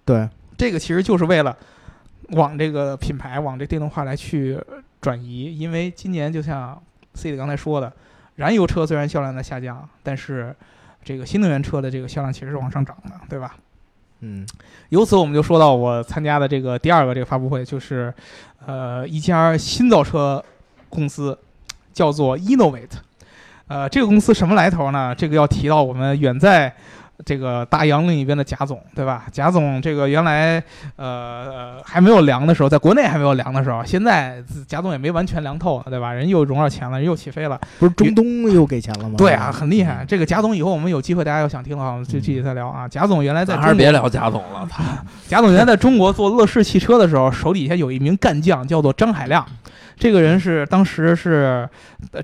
[0.04, 1.56] 对，这个其实就是为了
[2.30, 4.58] 往这个品牌往这电动化来去
[5.00, 6.82] 转移，因为今年就像
[7.14, 7.92] C 的刚才说的，
[8.36, 10.54] 燃油车虽然销量在下降，但是
[11.02, 13.54] 这个新能源车的这个销量其实是往上涨的，对吧？
[14.26, 14.46] 嗯，
[14.88, 18.12] 由此我们就说到我参加的这个第二个这个发布会，就是
[18.64, 20.42] 呃一家新造车
[20.88, 21.38] 公司，
[21.92, 22.96] 叫做 Innovate。
[23.66, 25.14] 呃，这个公司什么来头呢？
[25.14, 26.74] 这个要提到我们远在。
[27.24, 29.26] 这个大洋另一边的贾总，对吧？
[29.30, 30.62] 贾总，这个原来
[30.96, 36.12] 呃还没有凉的时候，在国内还没有凉的时候，现在贾总也没完全凉透，对吧？
[36.12, 39.14] 人又融到钱了，人又起飞了，不是中东又给钱了吗？
[39.16, 40.04] 对啊，很厉害。
[40.06, 42.88] 这个贾总以后我们有机会，大家要想听的话，我们就具体再聊啊。
[42.88, 44.68] 贾总原来在还是别聊贾总了，
[45.28, 49.46] 贾总原来在中国做乐视汽车的时候，手底下有一名干将叫做张海亮，
[49.96, 51.68] 这个人是当时是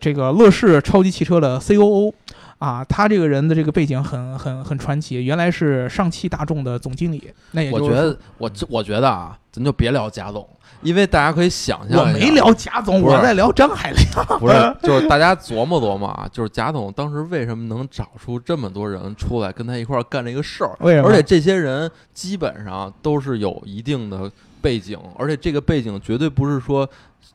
[0.01, 2.13] 这个乐视超级汽车的 COO。
[2.61, 7.33] 啊，他这个人的这个背景很很很传奇，原来是上汽大众的总经理。
[7.53, 10.47] 那也我觉得，我这我觉得啊，咱就别聊贾总，
[10.83, 14.27] 因为大家可以想象，我没聊贾总，我在聊张海亮。
[14.39, 20.77] 不是，就是大家琢磨琢磨啊，就是贾总当时为什么能找出这么多人出来跟他一块儿干这个事儿？
[20.81, 21.09] 为什么？
[21.09, 26.87] 而且这些人基本上都是有一定的背景，而且这个背景绝对不是说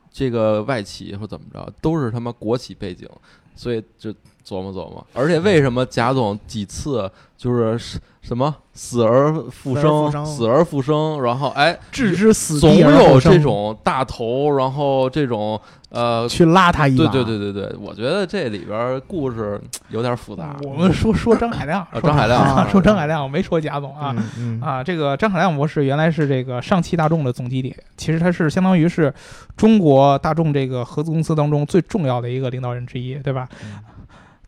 [0.08, 3.08] 这个外企或怎么着，都是他妈国企背景，
[3.56, 4.14] 所以就。
[4.46, 17.10] 琢磨琢磨，而且为什么贾总几次就是什么死而复生，死而复生，然后哎，置之死地总有这种大头，然后这种呃去拉他一把。
[17.10, 20.56] 对对对对对，我觉得这里边故事有点复杂。
[20.62, 24.14] 我们说说张海亮， 张海亮，说张海亮，我没说贾总啊。
[24.60, 29.12] 啊，这个张海亮博士原来是这个上汽大众的总经理，其实他是相当于是
[29.56, 33.48] 中国大众这个合资公司当中最重要的一个领导人之一，对吧？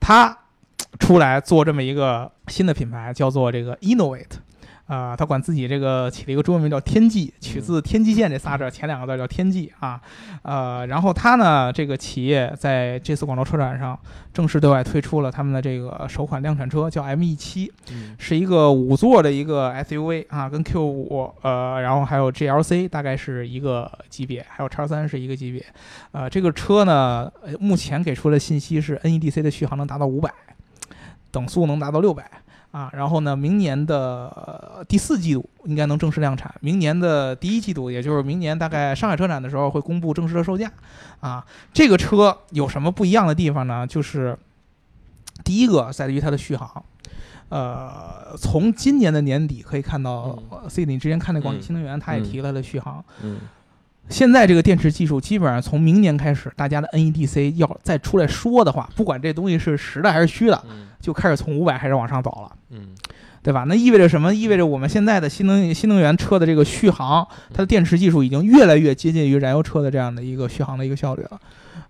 [0.00, 0.38] 他
[0.98, 4.38] 出来做这么一个新的品牌，叫做这个 Innovate，
[4.88, 10.00] 啊，他管自己这个起了一个中文名叫天际，取自天际线这仨字，前两个字叫天际啊，
[10.42, 13.96] 呃，然后他呢，这个企业在这次广州车展上
[14.32, 17.70] 正式对外推出了他们的这个首款量产车，叫 M E 七，
[18.18, 25.62] 是一个五座的一个 S U V 啊，跟 Q 五呃，然后还有 G L C 大概是一个级别，还有叉三是一个级别，
[26.12, 30.32] 呃，这个车呢，目前给出的信息是 N E D C 的续航能达到五百，
[31.30, 32.24] 等速能达到六百。
[32.70, 36.54] 啊，然后呢，明年的第四季度应该能正式量产。
[36.60, 40.70] 明年的第一季度，也就是明年大概上海车展的时候会公布正式的售价。
[41.20, 43.86] 啊，这个车有什么不一样的地方呢？
[43.86, 44.38] 就是
[45.44, 46.84] 第一个在于它的续航。
[47.48, 53.02] 呃，从今年的年底可以看到，C 你之前看那广汽新能源，它也提了的续航。
[53.22, 53.38] 嗯。
[54.08, 60.64] 现在这个电池技术基本上从明年开始，大家的 NEDC 要再出来说的话，不管这东西是实的还是虚的，
[61.00, 62.94] 就开始从五百开始往上走了，嗯，
[63.42, 63.64] 对吧？
[63.68, 64.34] 那意味着什么？
[64.34, 71.38] 意味着我们现在的新能新能源车的这个续航，它的电池技术已经越来越接近于燃油车的这样的一个续航的一个效率了，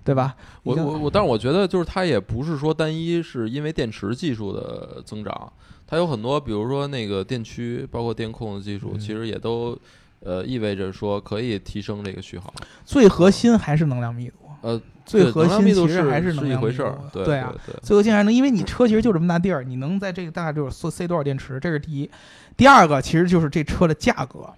[0.05, 0.35] 对吧？
[0.65, 5.53] 我我我，但是我觉得就是它也不是说单一是因为电池技术的增长，
[5.87, 9.79] 它有很多，比如说那个电驱，包括电控的技术，其实也都。
[10.21, 12.53] 呃，意味着说可以提升这个续航，
[12.85, 14.35] 最核心还是能量密度。
[14.61, 16.99] 呃，最核心其实还是是一回事儿。
[17.13, 22.11] 对啊，最核心还能，因为你车其实就这么大地儿，你能在这个大概就是塞多少电池，这是第一。
[22.57, 24.53] 第二个其实就是这车的价格。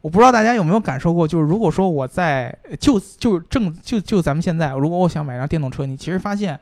[0.00, 6.60] 我不知道大家有没有感受过，就是如果说我在就就正就就咱们现在，如果我想买辆电动车，你其实发现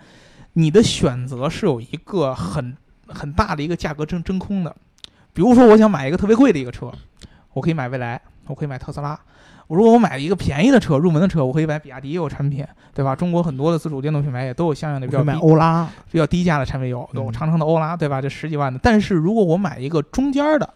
[0.52, 2.76] 你的选择是有一个很
[3.08, 4.74] 很大的一个价格真真空的。
[5.34, 6.90] 比如说，我想买一个特别贵的一个车，
[7.52, 8.22] 我可以买蔚来。
[8.46, 9.18] 我可以买特斯拉，
[9.66, 13.14] 我如果我买一个便宜的车，入门的车，我可以买比亚迪也有产品，对吧？
[13.14, 18.20] 中国很多的自主电动品牌也都有相应的比较买欧拉比较低价的产品有，有长城的欧拉，对吧？
[18.20, 18.78] 这十几万的。
[18.82, 20.68] 但是如果我买一个中间的，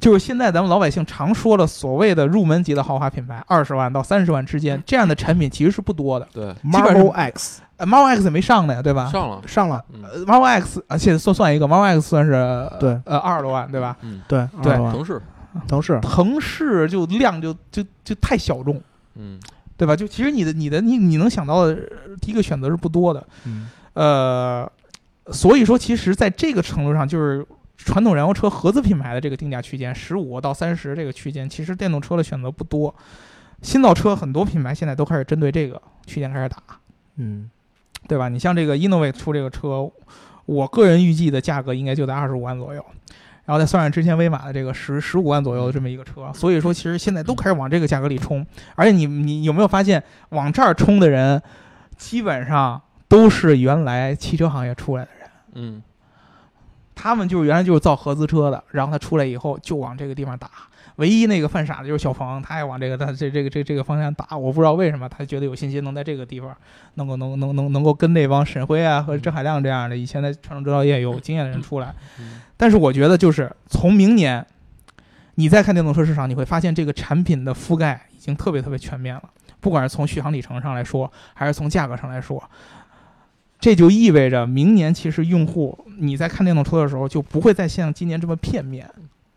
[0.00, 6.26] 就是现在咱们老百姓常说的所谓的入门级的豪华品牌，二十万到三十万之间，这样的产品其实是不多的。
[6.32, 9.06] 对，Model X，Model X 没上呢，对吧？
[9.12, 9.84] 上了，上了。
[10.26, 13.96] Model X 啊，现在算算一个，Model X 算是对，呃，二十多万，对吧？
[14.00, 15.22] 嗯，对，对，腾势。
[15.68, 18.80] 腾势，腾势就量就就就太小众，
[19.16, 19.38] 嗯，
[19.76, 19.94] 对吧？
[19.94, 21.76] 就其实你的你的你你能想到的
[22.20, 24.72] 第一个选择是不多的，嗯，呃，
[25.32, 32.94] 所以说其实在这个程度上，就是传统燃油车合资品牌的这个定价区间十五到三十这个区间，其实电动车的选择不多。
[33.60, 36.56] 新造车很多品牌现在都开始针对这个区间开始打，
[37.16, 37.50] 嗯，
[38.08, 38.28] 对吧？
[38.28, 39.90] 你像这个 Innovate 出这个车，
[40.46, 42.84] 我个人预计的价格应该就在二十五万左右。
[43.44, 48.46] 然后再算上之前威马的这个十十五万左右的这么一个车，所以说其实现在都开始往这个价格里冲。
[48.76, 51.42] 而且你你有没有发现，往这儿冲的人，
[51.96, 55.30] 基本上都是原来汽车行业出来的人。
[55.54, 55.82] 嗯，
[56.94, 60.48] 他们就是原来就是造合资车的，然后他出来以后就往这个地方打。
[60.96, 64.36] 唯一那个犯傻的就是小鹏，他也往这个他这这个这这个方向打。
[64.36, 66.54] 我不知道为什么他觉得有信心能在这个地方
[66.94, 71.94] 能够能能能能够跟那帮沈辉啊和郑海亮这样的以前在传统制造业有经验的人出来。
[72.56, 74.46] 但是我觉得就是从明年，
[75.36, 79.22] 你再看电动车市场，你会发现这个产品的覆盖已经特别特别全面了。
[79.60, 82.42] 不管是从续航里程上来说，还是从价格上来说，
[83.58, 88.90] 这就意味着明年其实用户你在看电动车的时候就不会再像今年这么片面。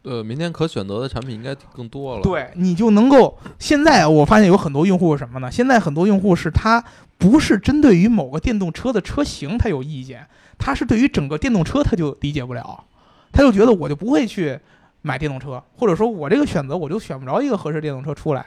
[0.05, 2.21] 呃，明天可选择的产品应该更多了。
[2.21, 5.49] 对你就能够，现在我发现有很多用户是什么呢？
[5.51, 6.83] 现在很多用户是他
[7.17, 10.25] 不是针对于某个电动车的车型他有意见，
[10.59, 12.83] 他是对于整个电动车他就理解不了，
[13.31, 14.59] 他就觉得我就不会去
[15.01, 18.45] 买电动车，或者说我这个选择我就选不着一个合适电动车出来。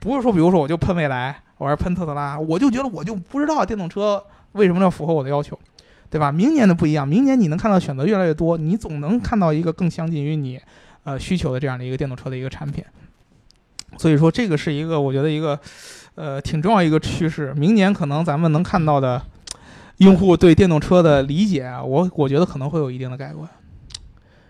[0.00, 4.22] 不是说，比如说我就喷未来，我是喷特斯拉，我就觉得我就不知道电动车
[4.52, 5.58] 为什么要符合我的要求，
[6.10, 6.30] 对吧？
[6.32, 10.60] 明年的不一样，明年你能看到选择越来越多，你总能看到一个更相近于你。
[11.08, 12.84] 呃，需求的这样的一个电动车的一个产品，
[13.96, 15.58] 所以说这个是一个我觉得一个
[16.16, 17.54] 呃挺重要一个趋势。
[17.54, 19.22] 明年可能咱们能看到的
[19.98, 23.48] 用户对电动车的理解啊，我我觉得可能会有一定的改观。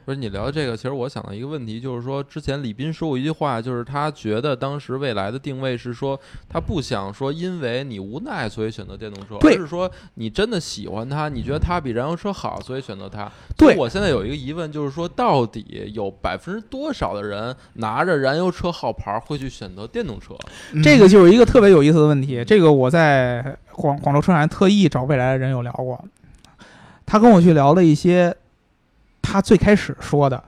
[0.09, 13.30] 不是你聊这个，其实我想到一个问题，就是说之前李斌说过一句话，就是他觉得当时未来的定位是说，他不想说因为你无奈所以选择电动车，而是说你真的喜欢它，你觉得它比燃油车好，所以选择它。
[13.54, 20.34] 对，我现在有一个疑问，就是说到底有百分之多少的人拿着燃油车号牌会去选择电动车？
[20.82, 22.42] 这个就是一个特别有意思的问题。
[22.42, 26.02] 这个我在广广州车展特意找未来的人有聊过，
[27.04, 28.34] 他跟我去聊了一些。
[29.30, 30.42] 他最开始说的，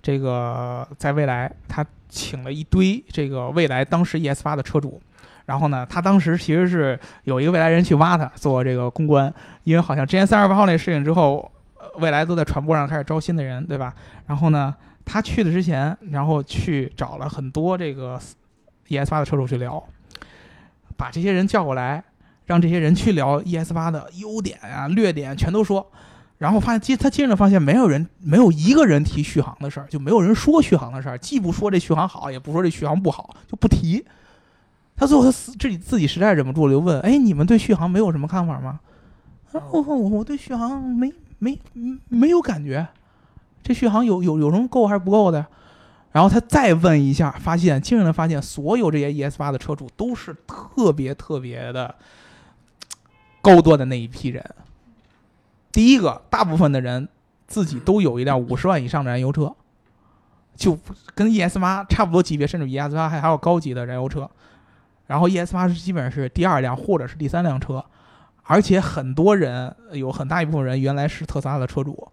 [0.00, 5.02] 这个在未来，他请了一堆这个未来当时 ES 八的车主，
[5.44, 9.32] 然后呢，他当时其实是有一个未来人去挖他做这个公关，
[9.64, 11.50] 因为好像之前三十八号那事情之后，
[11.98, 13.92] 未来都在传播上开始招新的人，对吧？
[14.28, 14.72] 然后呢，
[15.04, 18.20] 他去的之前，然后去找了很多这个
[18.86, 19.82] ES 八的车主去聊，
[20.96, 22.04] 把这些人叫过来，
[22.46, 25.90] 让这些人去聊 ES 八的优点啊、劣点，全都说。
[26.42, 34.04] 然后发现，接他接着发现，没有人，没有一个人提续航的事儿，就没有人说续航的事儿，既不说这续航好，也不说这续航不好，就不提。
[34.96, 38.80] 他最后他自己自己实在忍不住了，就问：“哎，你们对续航没有什么看法吗？”
[39.70, 41.56] 我我我对续航没没
[42.08, 42.88] 没有感觉，
[43.62, 45.46] 这续航有有有什么够还是不够的？
[46.10, 51.94] 然后他再问一下，发现惊人的发现，所有这些 ES 八的车主都是特别特别的
[53.40, 54.44] 高端的那一批人。
[55.72, 57.08] 第一个，大部分的人
[57.48, 59.54] 自己都有一辆五十万以上的燃油车，
[60.54, 60.78] 就
[61.14, 64.30] 跟 ES 八差不多级别，甚至比 ES 八还还要高级的燃油车。
[65.06, 67.84] 然后 ES 八是基本上是第二辆或者是第三辆车，
[68.44, 72.10] 而且很多人有很大一部分人原来是特斯拉的车主，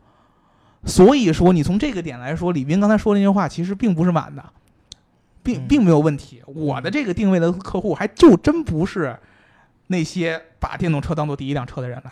[0.86, 4.44] 所以说你从这个点来说，李斌刚才说那句话其实并不是满的，
[5.44, 6.42] 并并没有问题。
[6.48, 9.18] 我的这个定位的客户还就真不是
[9.88, 12.12] 那些把电动车当做第一辆车的人来。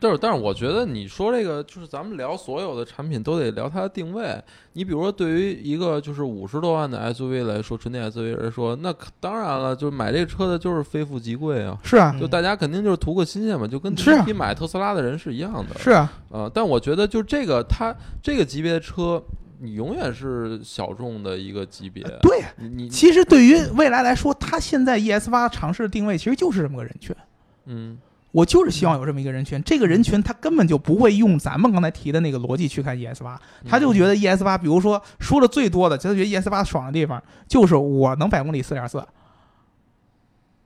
[0.00, 4.40] 但是，但是，我觉得你说这个，就是咱们聊所有的产品都得聊它的定位。
[4.74, 11.76] 你比如说，对于一个就是五十多万的 SUV 来说，纯电 SUV 来说，那当然了，就是买这个车的就是非富即贵啊。
[11.82, 15.76] 是啊，就大家肯定就是图个新鲜嘛，就跟第一批买特斯拉的人是一样的。
[15.78, 17.92] 是啊，呃，但我觉得就这个，它
[18.22, 19.20] 这个级别的车，
[19.58, 22.04] 你永远是小众的一个级别。
[22.22, 27.16] 对，你其实对于未来来说，它现在 ES 八尝试的定位其实就是这么个人群。
[27.64, 27.98] 嗯。
[28.30, 39.02] 我就是希望有这么一个人群，这个人群他根本就不会用咱们刚才提的那个逻辑去看 ES 八，他就觉得 ES 八，比如说说的最多的，他觉得 ES 八爽的地方就是我能百公里四点四，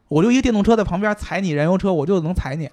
[0.09, 2.69] 我就一个电动车在旁边踩你燃油车，我就能踩你，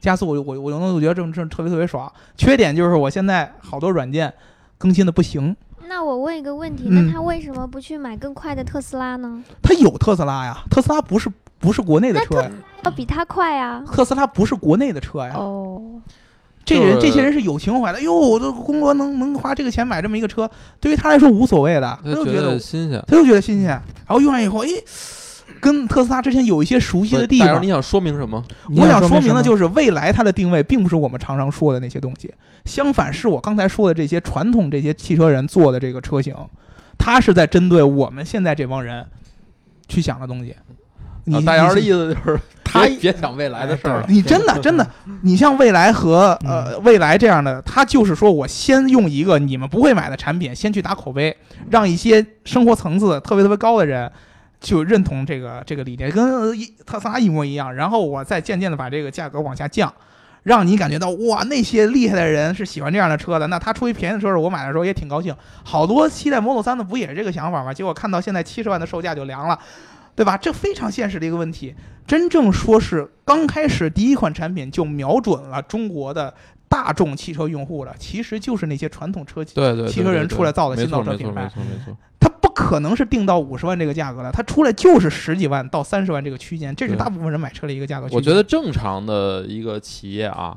[0.00, 2.12] 加速我我我就能我觉得这这特别特别爽。
[2.36, 4.32] 缺点就是我现在好多软件
[4.76, 5.56] 更新的不行。
[5.88, 9.42] 那我问一个问题，那他为什么不去买更快的特斯拉呢？
[9.62, 11.32] 他有特斯拉呀，特斯拉不是。
[11.62, 12.50] 不是国内的车呀，
[12.84, 13.82] 要比它快呀。
[13.86, 15.32] 特斯拉不是国内的车呀。
[15.36, 15.80] 哦，
[16.64, 18.02] 这人这些人是有情怀的。
[18.02, 20.50] 哟，我的公国能能花这个钱买这么一个车，
[20.80, 23.68] 对于他来说无所谓的，他就觉得新鲜，他就觉得新鲜。
[23.68, 24.68] 然后用完以后，哎，
[25.60, 27.62] 跟特斯拉之前有一些熟悉的地方。
[27.62, 28.42] 你想说明什么？
[28.76, 32.34] 我想说明的就是，未来它的定位并不是我们常常说的那些东西，
[32.64, 36.34] 相反是我刚才说的这些传统这些汽车人做的这个车型，
[36.98, 39.06] 它是在针对我们现在这帮人
[39.86, 40.56] 去想的东西。
[41.24, 44.04] 你大姚的意思就是， 他别想未来的事儿。
[44.08, 44.86] 你真的真的，
[45.22, 51.36] 你像未来和呃未来这样的，他就是说我先用一个你们不会买的产品，先去打口碑，
[51.70, 54.10] 让一些生活层次特别特别高的人
[54.60, 56.52] 就认同这个这个理念，跟
[56.86, 57.74] 特斯拉一模一样。
[57.74, 59.92] 然后我再渐渐的把这个价格往下降，
[60.42, 63.46] 让你感觉到哇，那些厉害的人是喜欢这样的车的。
[63.46, 65.34] 那他出一便宜的车时候，我买的时候也挺高兴。
[65.62, 67.72] 好多期待 Model 三的不也是这个想法吗？
[67.72, 69.58] 结果看到现在七十万的售价就凉了，
[70.14, 70.36] 对吧？
[70.36, 71.74] 这非常现实的一个问题。
[72.06, 76.34] 真正说是刚开始第一款产品就瞄准了中国的
[76.68, 81.96] 大众汽车用户了，其实就是那些传统车企对对汽车人出来造的新造车品牌没错没错没错。
[82.18, 88.16] 它不可能是定到五十万这个价格了，它出来就是十几万到三十万这个区间，这是大部分人买车的一个价格区间。
[88.16, 90.56] 我觉得正常的一个企业啊，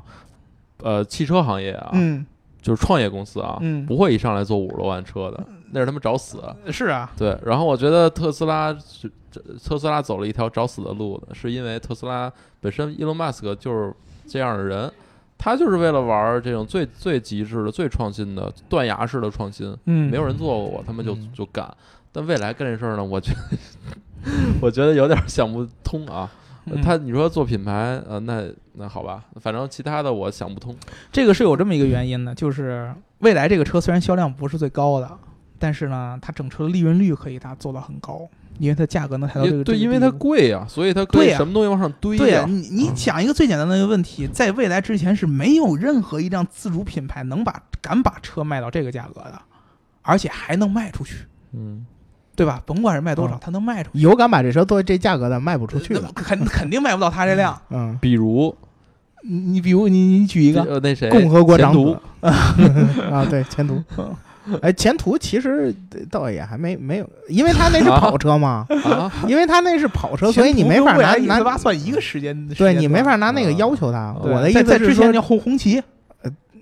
[0.82, 2.26] 呃，汽车行业啊，嗯
[2.60, 6.42] 就是创业公司啊，嗯不会一上来做五十多万车的，那是他们找死。
[6.70, 13.92] 是啊，对，然后我觉得特斯拉是这特斯拉走了一条找死的路的，是因为特斯拉本身伊隆马斯克就是
[14.26, 14.90] 这样的人，
[15.38, 21.68] 他就是为了玩这种最最极致的、最创新的断崖式的创新，嗯，没有人做过，他们就嗯就干。
[22.12, 23.58] 但未来干这事儿呢，我觉得
[24.62, 26.30] 我觉得有点想不通啊。
[26.68, 28.42] 嗯他你说做品牌，呃，那
[28.72, 30.74] 那好吧，反正其他的我想不通。
[31.12, 35.08] 这个是有这么一个原因的，就是蔚来这个车虽然销量不是最高的，
[35.58, 38.28] 但是呢，它整车的利润率可以它做到很高，
[38.58, 49.40] 因为它价格能抬到这个对，因为它贵呀、所以它可对什么东西往上堆对你你讲一个最简单的一个问题，在未来之前是没有任何一辆自主品牌能把敢把车卖到这个价格的，
[50.02, 51.86] 而且还能卖出去，嗯，
[52.34, 52.62] 对吧？
[52.66, 56.02] 甭管是卖多少，嗯它能卖出去，有敢把这车做这价格的卖不出去的。
[56.14, 57.58] 肯肯定卖不到它这辆。
[57.70, 58.54] 嗯，比如？
[59.28, 61.10] 你你比如你你举一个，呃那谁？
[61.10, 61.94] 共和国长前途。
[61.94, 63.02] 子。
[63.10, 63.82] 啊，对，前途。
[64.62, 65.74] 哎，前途其实
[66.10, 74.14] 倒也还没没有，因为他那是跑车嘛，啊，因为他那是跑车，所以你没法拿一四八拿，算一个时间，对你没法拿那个嗯要求他。
[74.22, 75.82] 对我的意思是说，之前叫红红旗，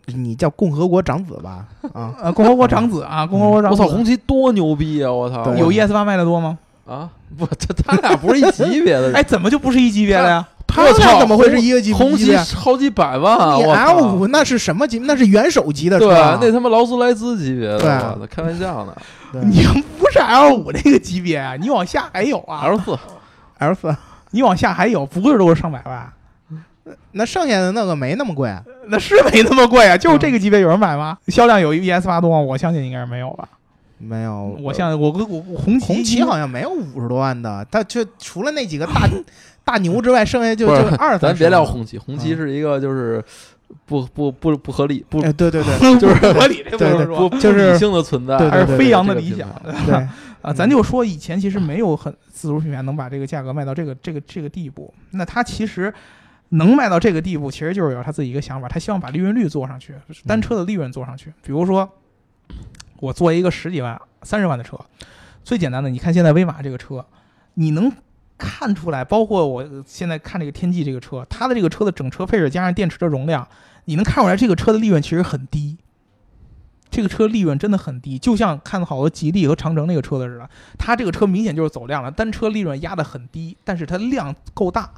[0.06, 1.66] 你叫共和国长子吧？
[1.92, 5.10] 啊，呃，共和国长子啊，共和国长子，我操，红旗多牛逼啊！
[5.12, 6.58] 我操，有 ES 八卖的多吗？
[6.86, 9.12] 啊， 不，这他俩不是一级别的。
[9.14, 10.46] 哎，怎么就不是一级别的呀？
[10.66, 12.44] 他我操俩怎么会是一个级红旗级的？
[12.56, 13.56] 好几百万啊！
[13.56, 14.98] 你 L 五那是什么级？
[15.00, 18.94] 那是元首级的车对，啊，那他妈劳斯莱斯级别的，对啊，开玩笑呢。
[19.32, 19.62] 对你
[19.98, 22.98] 不是 L 五那个级别啊，你往下还有啊，L 四
[23.58, 23.96] L 四，
[24.30, 26.12] 你往下还有，不会都是上百万？
[27.12, 28.48] 那剩下的那个没那么贵。
[28.50, 31.16] 啊那是没那么贵啊，就是这个级别有人买吗？
[31.28, 32.38] 销量有 ES 八多吗？
[32.38, 33.48] 我相信应该是没有吧。
[33.98, 39.08] 没有，我像我跟我红旗红旗好像没有五十多万的，他就除了那几个大
[39.64, 41.36] 大牛之外，剩下就就二三十。
[41.36, 43.22] 咱别聊红旗，红旗嗯是一个就是
[43.86, 49.48] 不不不不合理、不哎，对对对就是合理，这不不就是理性的存在，还是飞扬的理想
[49.86, 49.94] 对，
[50.42, 50.52] 啊。
[50.52, 55.92] 咱就说以前其实没有很自主品牌能把这个价格卖到这个这个这个地步，那它其实。
[56.50, 59.92] 能卖到这个地步，其实就是有他自己一个想法，他希望把利润率做上去，
[60.24, 61.32] 单车的利润做上去。
[61.42, 61.88] 比如说，
[63.04, 64.78] 我做一个十几万、三十万的车，
[65.42, 67.04] 最简单的，你看现在威马这个车，
[67.54, 67.92] 你能
[68.38, 73.46] 看出来，包括我现在看这个天际这个车，它的这个车的整车配置加上电池的容量，
[73.84, 75.76] 你能看出来这个车的利润其实很低。
[76.90, 80.48] 这个车利润真的很低，就像看好多吉利和长城那个车子似的，
[80.78, 84.90] 它这个车明显就是走量了，单车利润压得很低，但是它量够大。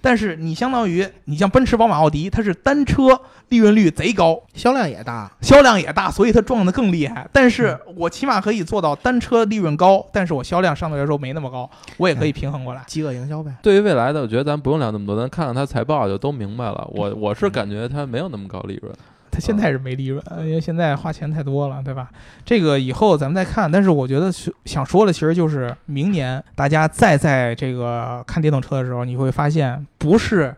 [0.00, 5.30] 但是你相当于你像奔驰、宝马、奥迪，它是单车利润率贼高，销量也大。
[5.40, 7.28] 销量也大，所以它撞得更厉害。
[7.32, 12.82] 但是我起码可以做到单车利润高，但是我销量相对来说没那么高，我也可以平衡过来。
[12.86, 13.52] 饥饿营销呗。
[13.62, 16.88] 对于未来的，我觉得咱不用聊那么多，咱看看它财报就都明白了。
[16.92, 18.94] 我我是感觉它没有那么高利润，
[19.38, 22.10] 它现在是没利润，因为现在花钱太多了，对吧？
[22.44, 23.70] 这个以后咱们再看。
[23.70, 24.32] 但是我觉得
[24.64, 30.52] 想说的，其实就是明年大家再在这个看电动车的时候，你会发现不是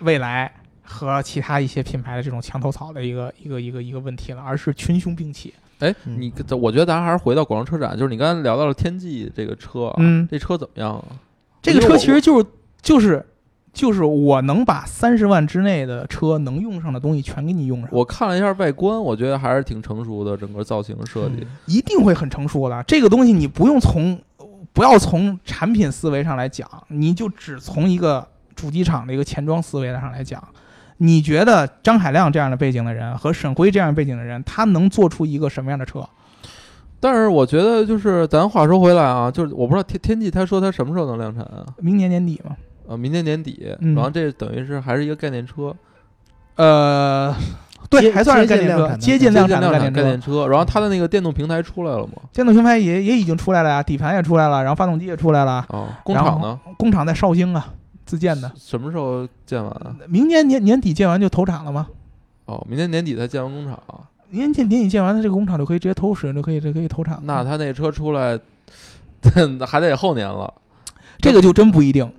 [0.00, 5.54] 未来和其他一些品牌的这种墙头草的一个一个一个一个问题了，而是群雄并起。
[5.78, 6.30] 哎，嗯你
[6.60, 11.04] 我觉得咱还是回到广州车展，就是你刚才聊到了天际这个车啊，嗯这车怎么样啊？
[11.62, 12.46] 这个车其实就是
[12.82, 13.24] 就是
[13.76, 21.46] 就是我能把三十万之内的车能用上的东西全给你用上，我看了一下外观，我觉得还是挺成熟的，整个造型设计。
[21.66, 22.82] 一定会很成熟的。
[22.84, 24.18] 这个东西你不用从
[24.72, 30.42] 不要从产品思维上来讲，你就只从一个主机厂的一个前装思维上来讲。
[30.96, 36.02] 你觉得张海亮这样的背景的人和沈辉这样背景的人，他能做出一个什么样的车？
[36.98, 41.66] 但是我觉得就是咱话说回来啊，就是我不知道天天际他说他什么时候能量产啊？
[41.76, 42.56] 明年年底嘛？
[42.88, 45.74] 呃，明年年底，嗯然后这等于是还是一个概念车，
[46.56, 47.34] 呃，
[47.90, 50.44] 对，接还算是概念车，接近量量产的概概念车。
[50.44, 50.48] 车。
[50.48, 52.14] 然后它的那个电动平台出来了吗？
[52.32, 56.58] 电动平台也也已经出来了呀，底盘也出来了，然后发动机也出来了，哦，工厂呢？
[56.78, 57.74] 工厂在绍兴啊，
[58.04, 58.50] 自建的。
[58.56, 59.94] 什么时候建完啊？
[60.08, 61.88] 明年年年底建完就投产了吗？
[62.46, 63.78] 哦，明年年底才建完工厂。
[64.30, 67.22] 明年底年底建完，它这个工厂就可以直接投使用，就可以就可以投产了。
[67.24, 68.38] 那他那车出来
[69.66, 70.52] 还得后年了。
[71.18, 72.12] 这个就真不一定，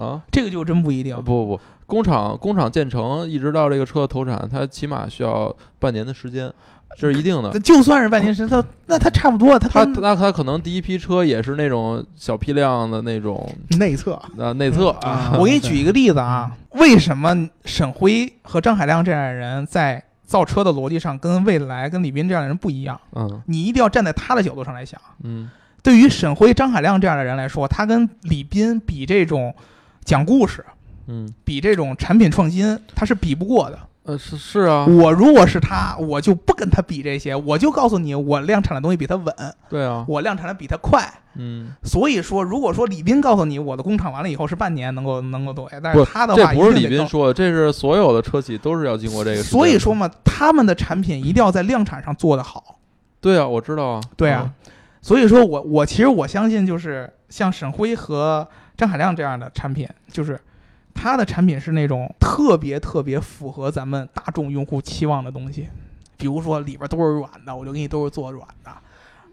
[0.00, 1.14] 啊，这个就真不一定。
[1.16, 6.52] 不不不，工厂工厂建成一直到这个车投产，它起码需要半年的时间，
[6.96, 7.58] 这是一定的。
[7.60, 23.00] 就算是半年时间，它那它差不多，它它那它可能第一批车也是那种小批量的那种内测啊内测啊我给你举一个例子啊，为什么沈辉和张海亮这样的人在造车的逻辑上跟未来、跟李斌这样的人不一样？
[23.16, 25.00] 嗯你一定要站在他的角度上来想。
[25.24, 25.50] 嗯
[25.82, 29.54] 对于沈辉、张海亮这样的人来说，他跟李斌比这种
[30.04, 30.64] 讲故事、
[31.06, 33.78] 嗯比这种产品创新，他是比不过的。
[34.02, 39.34] 呃是是啊，我如果是他，我就不跟他比这些，我就告诉你，我量产的东西比他稳，
[39.68, 41.06] 对啊，我量产的比他快。
[41.36, 49.42] 嗯，所以说，如果说李斌告诉你我的工厂完了以后是半年能够能够对，但是他的话这不是李斌说的，这是所有的车企都是要经过这个。
[49.42, 52.78] 所以说嘛，他们的产品一定要在量产上做得好。
[53.20, 54.50] 对啊，我知道啊，对啊，
[55.02, 58.48] 所以说我我其实我相信，就是像沈辉和
[58.80, 60.40] 张海亮这样的产品，就是
[60.94, 65.68] 他的产品是那种特别特别符合咱们大众用户期望的东西，
[66.16, 68.70] 比如说里边都是软的，我就给你都是做软的，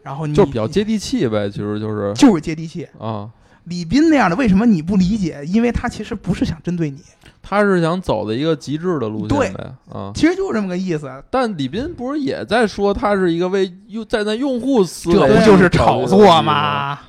[0.04, 2.86] 然后你就比较接地气呗，其实就是就是接地气。
[3.00, 3.30] 啊，
[3.64, 5.42] 李斌那样的为什么你不理解？
[5.46, 7.02] 因为他其实不是想针对你，
[7.42, 10.12] 他是想走的一个极致的路对线呗，啊。
[10.14, 11.24] 其实就是这么个意思。
[11.32, 17.00] 但李斌不是也在说他是一个为用站在用户思维这不就是炒作吗？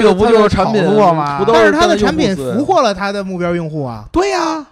[0.00, 4.66] 这不就是产品作吗但是他的产品俘获了他的目标用户啊，对呀、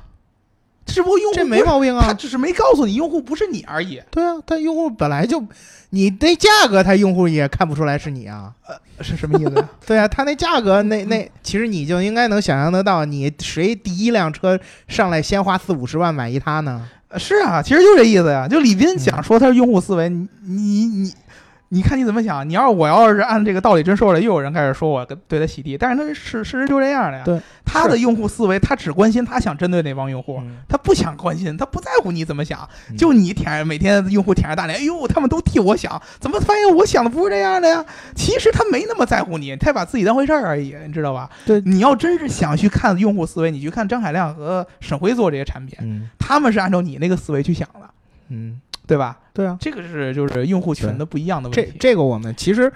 [0.84, 2.14] 这不用户这没毛病啊他啊。
[2.14, 4.00] 只是没告诉你用户不是你而已。
[4.10, 5.42] 对啊，他用户本来就，
[5.90, 8.52] 你那价格，他用户也看不出来是你啊。
[8.66, 9.64] 呃是什么意思？
[9.84, 16.88] 对啊，他那价格，那那其实你就应该能想象得到，你谁第一辆车上来先花四五十万买一它呢？
[17.08, 18.46] 呃是啊，其实就这意思呀。
[18.48, 21.14] 就李斌想说他是用户思维，你你你，
[21.74, 22.46] 你看你怎么想？
[22.46, 27.24] 你要是我要是按这个道理真说出来，又有人开始说我跟对他洗地，但是他事事实就这样的呀。
[27.24, 37.82] 对，他的用户思维，他只关心他想针对那帮用户，嗯他不想关心，他不在乎你怎么想，嗯就你舔着每天用户舔着大脸，哎呦，他们都替我想，怎么发现我想的不是这样的呀？
[38.14, 41.30] 其实他没那么在乎你，他把自己当回事儿而已，你知道吧？
[41.46, 47.88] 对你要真是想去看用户思维，你去看张海亮和沈辉做这些产品，嗯他们是按照你那个思维去想的，
[48.28, 49.18] 嗯，对吧？
[49.32, 51.76] 对啊，这个是就是用户群的不一样的问这题。
[51.78, 52.72] 这个我们其实。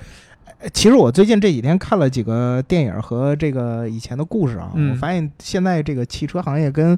[0.59, 4.91] 呃其实我最近这几天看了几个电影和这个以前的故事啊，嗯。
[4.91, 6.97] 我发现现在这个汽车行业跟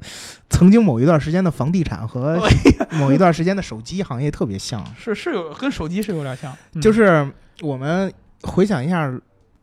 [0.48, 2.40] 曾经某一段时间的房地产和
[3.00, 6.80] 某一段时间的手机行业特别像，是是有跟手机是有点像，嗯。
[6.80, 7.28] 就是
[7.60, 9.12] 我们回想一下，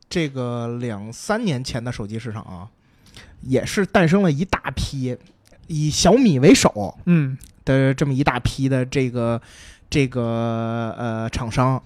[0.09, 2.67] 这个两三年前的手机市场啊，
[3.43, 5.15] 也是诞生了一大批
[5.67, 9.41] 以小米为首嗯的这么一大批的这个
[9.89, 11.81] 这个呃厂商，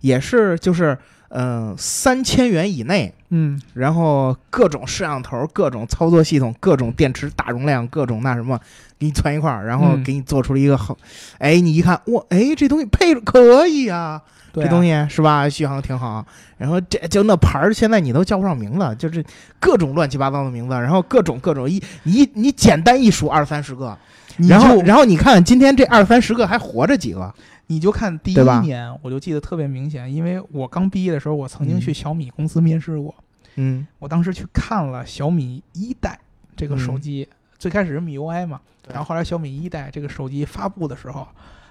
[0.00, 0.96] 也是就是
[1.28, 3.12] 嗯三千元以内。
[3.32, 8.58] 嗯然后各种摄像头、各种操作系统、各种电池大容量、各种那什么，
[8.98, 10.98] 给你攒一块儿，然后嗯给你做出了一个好，
[11.38, 14.20] 哎，你一看，哇，哎，这东西配着可以啊，
[14.52, 15.48] 这东西是吧？
[15.48, 16.26] 续航挺好。
[16.58, 19.24] 然后这就那牌儿，现在你都叫不上名字，就是
[19.60, 23.96] 各种乱七八糟的名字，然后各种各种一你你简单一数二三十个，
[24.29, 27.32] 你然后然后你看今天这二三十个还活着几个？
[27.66, 33.14] 你就看第一年，我就记得特别明显，因为我刚毕业的时候，我曾经嗯去小米公司面试过，
[33.54, 36.18] 嗯我当时去看了小米一代
[36.56, 37.28] 这个手嗯机，
[37.58, 41.28] 最开始是米 UI 嘛，然后后来小米一代这个手机发布的时候，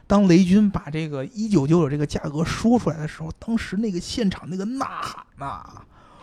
[0.08, 5.66] 当雷军把这个一九九九这个价格说出来的时候，当时那个现场那个呐喊呐、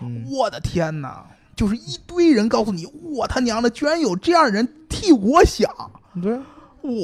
[0.01, 1.23] 嗯，我的天呐！
[1.55, 5.71] 就是一堆人告诉你，我他娘的，居然有这样人替我想，
[6.23, 6.35] 对，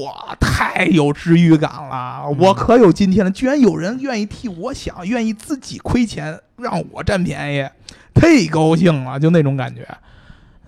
[0.05, 2.25] 哇，太有治愈感了！
[2.27, 7.69] 嗯我可有今天了，居然有人愿意替我想，愿意自己亏钱让我占便宜，
[8.15, 9.87] 太高兴了，就那种感觉，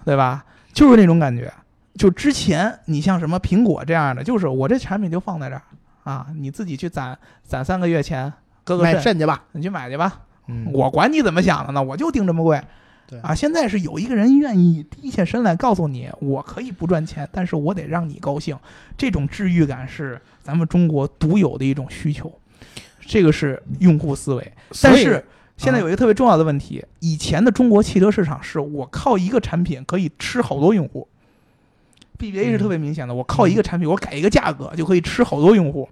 [0.05, 0.45] 对吧？
[0.73, 1.53] 就是那种感觉。
[1.97, 5.63] 就之前你像什么苹果这样的，就是我这产品就放在这儿
[6.03, 8.33] 啊，你自己去攒攒三个月钱，
[8.65, 9.45] 割个买肾，肾去吧。
[9.53, 10.21] 你去买去吧。
[10.49, 12.61] 嗯，我管你怎么想的呢，我就定这么贵。
[13.07, 18.59] 对啊，现在是有一个人愿意低下身来告诉你，我可以不赚钱，但是我得让你高兴。
[18.97, 22.33] 这种治愈感是咱们中国独有的一种需求，
[23.01, 24.53] 这个是用户思维。
[24.83, 25.23] 但是
[25.57, 31.07] 现在有一个特别重要的问题，以前的中国汽车市场是我靠一个产品可以吃好多用户
[32.19, 35.89] ，BBA 是特别明显的，我靠一个产品，我改一个价格就可以吃好多用户。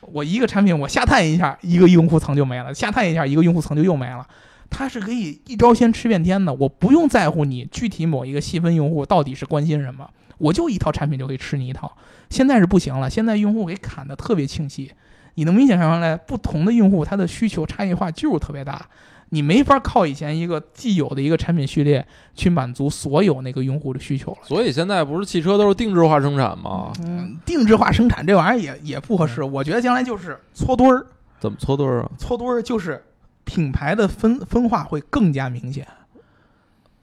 [0.00, 4.26] 我一个产品我下探一下，一个用户层就没了；下探一下，一个用户层就又没了。
[4.70, 10.08] 它是可以一招鲜吃遍天的，我不用在乎你具体某一个细分用户到底是关心什么，
[10.38, 11.96] 我就一套产品就可以吃你一套。
[12.30, 14.92] 现在是不行了，现在用户给砍的特别清晰，
[15.34, 18.86] 你能明显看出来，不同的用户他的需求差异化就是特别大。
[19.30, 24.38] 你没法靠以前一个既有的一个产品序列去满足所有那个用户的需求了。
[24.44, 26.92] 所以现在不是汽车都是定制化生产吗？
[27.04, 29.42] 嗯，定制化生产这玩意儿也也不合适。
[29.42, 31.04] 我觉得将来就是搓堆儿，
[31.38, 32.10] 怎么搓堆儿啊？
[32.16, 33.04] 搓堆儿就是
[33.48, 35.86] 品牌的分分化会更加明显。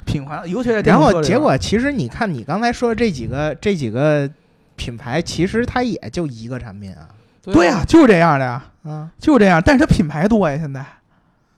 [0.06, 4.30] 品牌，尤其是然后结果，其实你看你刚才说的这几个这几个
[4.76, 7.10] 品牌，其实它也就一个产品啊。
[7.42, 9.60] 对呀，就是这样的呀，啊，就是这样。
[9.66, 10.86] 但是它品牌多呀，现在。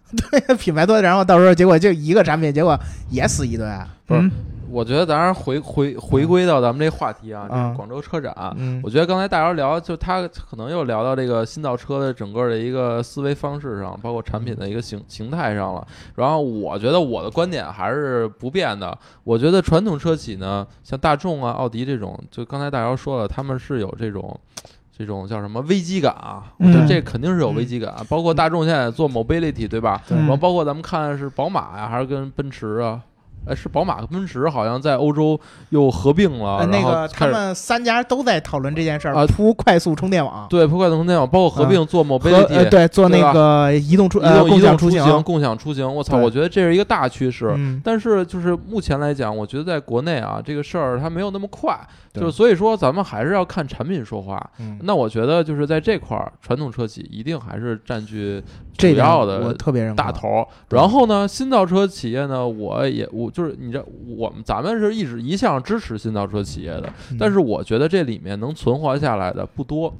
[0.31, 2.79] 对，品牌多，然后到时候结果就一个产品，结果
[3.09, 3.67] 也死一堆。
[4.05, 4.31] 不是，
[4.69, 8.35] 我觉得咱回回回归到咱们这话题啊，就是广州车展。
[8.57, 15.85] 嗯，我觉得刚才大姚聊，就他可能又聊到这个新造车的整个的一个思维方式上，包括产品的一个形形态上了。
[16.15, 18.97] 然后我觉得我的观点还是不变的。
[19.23, 24.39] 我觉得传统车企呢，像大众啊、奥迪这种，就刚才大姚说了，他们是有这种。
[24.99, 26.51] 这种叫什么危机感啊？
[26.57, 27.93] 我觉得这肯定是有危机感。
[28.09, 30.01] 包括大众现在做 mobility，对吧？
[30.09, 32.99] 然后包括咱们看是宝马呀，还是跟奔驰啊？
[33.47, 35.39] 哎，是宝马和奔驰好像在欧洲
[35.69, 36.65] 又合并了。
[36.67, 40.45] 那个他们三家都在讨论这件事儿啊，铺快速充电网。
[40.49, 45.95] 对，铺快速充电网，包括合并做某 mobility，对，做那个移动出呃共享出行，共享出行。
[45.95, 47.53] 我操，我觉得这是一个大趋势。
[47.55, 47.81] 嗯。
[47.83, 51.77] 但是就是目前来讲，我觉得在国内啊，这个事儿它没有那么快。
[52.19, 54.49] 就是所以说，咱们还是要看产品说话。
[54.59, 54.77] 嗯。
[54.83, 58.43] 那我觉得就是在这块儿，传统车企一定还是占据
[58.77, 60.47] 主要的，我特别大头。
[60.69, 63.83] 然后呢，新造车企业呢，我也我就是你这。
[64.17, 69.93] 我们咱们是一直一向支持新造车企业的，但是我觉得这里面能存活下来的不多。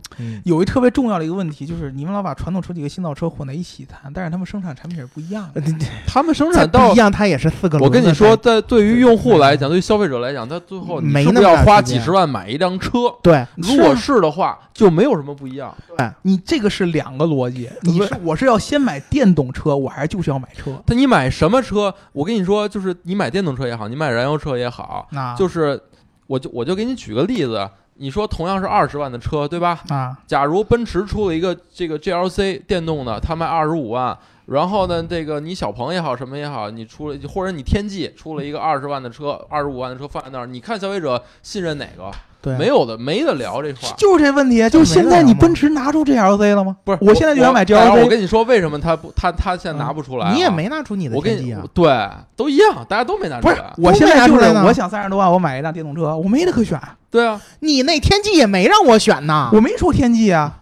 [0.44, 5.62] 有一特别重要的一个问题，就是你们老把传统车企和新造车混在一起谈，但是他们生产产品是不一样的。
[6.08, 7.78] 他们生产到一样，它也是四个。
[7.80, 13.14] 我跟你说，在对于用户来讲，对于消费者来讲，他最后你是不是要花几十万买一辆车？
[13.22, 15.76] 对，如果是的话，就没有什么不一样。
[15.98, 17.70] 对，你这个是两个逻辑。
[17.82, 20.82] 你 是我是要先买电动车，我还是就是要买车？
[20.88, 21.94] 那你买什么车？
[22.14, 25.82] 我跟你说，就是你买电动车也好，你买燃油车也好，就是，
[26.28, 29.80] 我就我就给你举个例子，你说同样是二十万的车，对吧？
[29.90, 42.12] 啊，假如奔驰出了一个这个 GLC 电动的，它卖二十五万，然后呢，这个你小鹏也好，什么也好，你出了或者你天际出了一个二十万的车，二十五万的车放在那儿，你看消费者信任哪个？
[42.58, 46.78] 没有的，没得聊这话，就是这问题，就是现在你奔驰拿出 GLC 了吗？
[46.86, 48.02] 不是，我现在就想买 GLC。
[48.02, 50.32] 我跟你说，为什么他不，他他现在拿不出来？
[50.32, 51.62] 你也没拿出你的天际啊？
[51.74, 53.74] 对，都一样，大家都没拿出来。
[53.76, 56.80] 我现在就是我想三十多万，我买一辆电动车，我没得可选。
[57.12, 60.60] 对啊，你那天际也没让我选呢，我没说天际啊。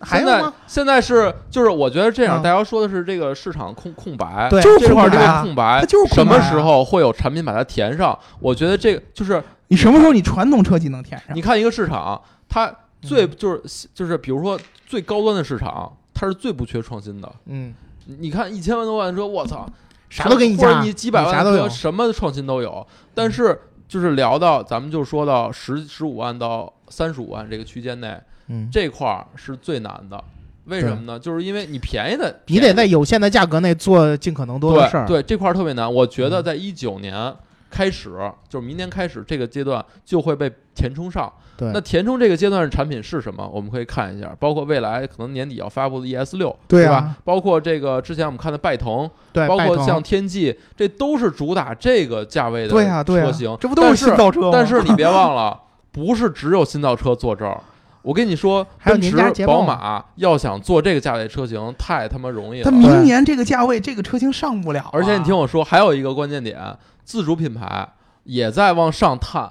[0.00, 0.52] 还有吗？
[0.66, 8.18] 现在是就是，我觉得这样，大家说的是这个市场空空白，就是这块这个空白，就是什么时候会有产品把它填上？
[8.40, 9.42] 我觉得这个就是。
[9.70, 11.36] 你什么时候你传统车企能填上？
[11.36, 12.18] 你看一个市场，
[12.48, 17.30] 它最就是就是比如说最高端的市场，它是最不缺创新的。
[17.44, 17.74] 嗯，
[18.06, 19.68] 你看一千万多万车，我操，
[20.08, 22.86] 啥都给你加，你几百万车什么创新都有。
[23.14, 28.18] 但是就是聊到咱们就说到十十五万到三十五万这个区间内，
[28.48, 30.22] 嗯，这块儿是最难的。
[30.64, 31.18] 为什么呢？
[31.18, 35.06] 就是因为你便宜的，你得在有限的价格内做尽可能多的事儿。
[35.06, 35.92] 对这块儿特别难。
[35.92, 37.34] 我觉得在一九年。
[37.70, 38.10] 开始
[38.48, 41.30] 就是明年开始这个阶段就会被填充上。
[41.54, 43.46] 对，那填充这个阶段的产品是什么？
[43.46, 47.14] 我们可以看一下，包括未来可能年底要发布的 ES 六，对吧？
[47.24, 53.54] 包括这个之前我们看的拜腾，对，包括像天际，这都是主打这个价位的车型。
[53.60, 54.50] 这不都是新造车吗？
[54.50, 55.60] 但是你别忘了，
[55.92, 57.60] 不是只有新造车坐这儿。
[58.08, 62.64] 我跟你说，奔驰、宝马要想做这个价位车型，太他妈容易了。
[62.64, 64.88] 它明年这个价位，这个车型上不了。
[64.94, 66.58] 而且你听我说，还有一个关键点。
[67.04, 67.86] 自主品牌
[68.24, 69.50] 也在往上探，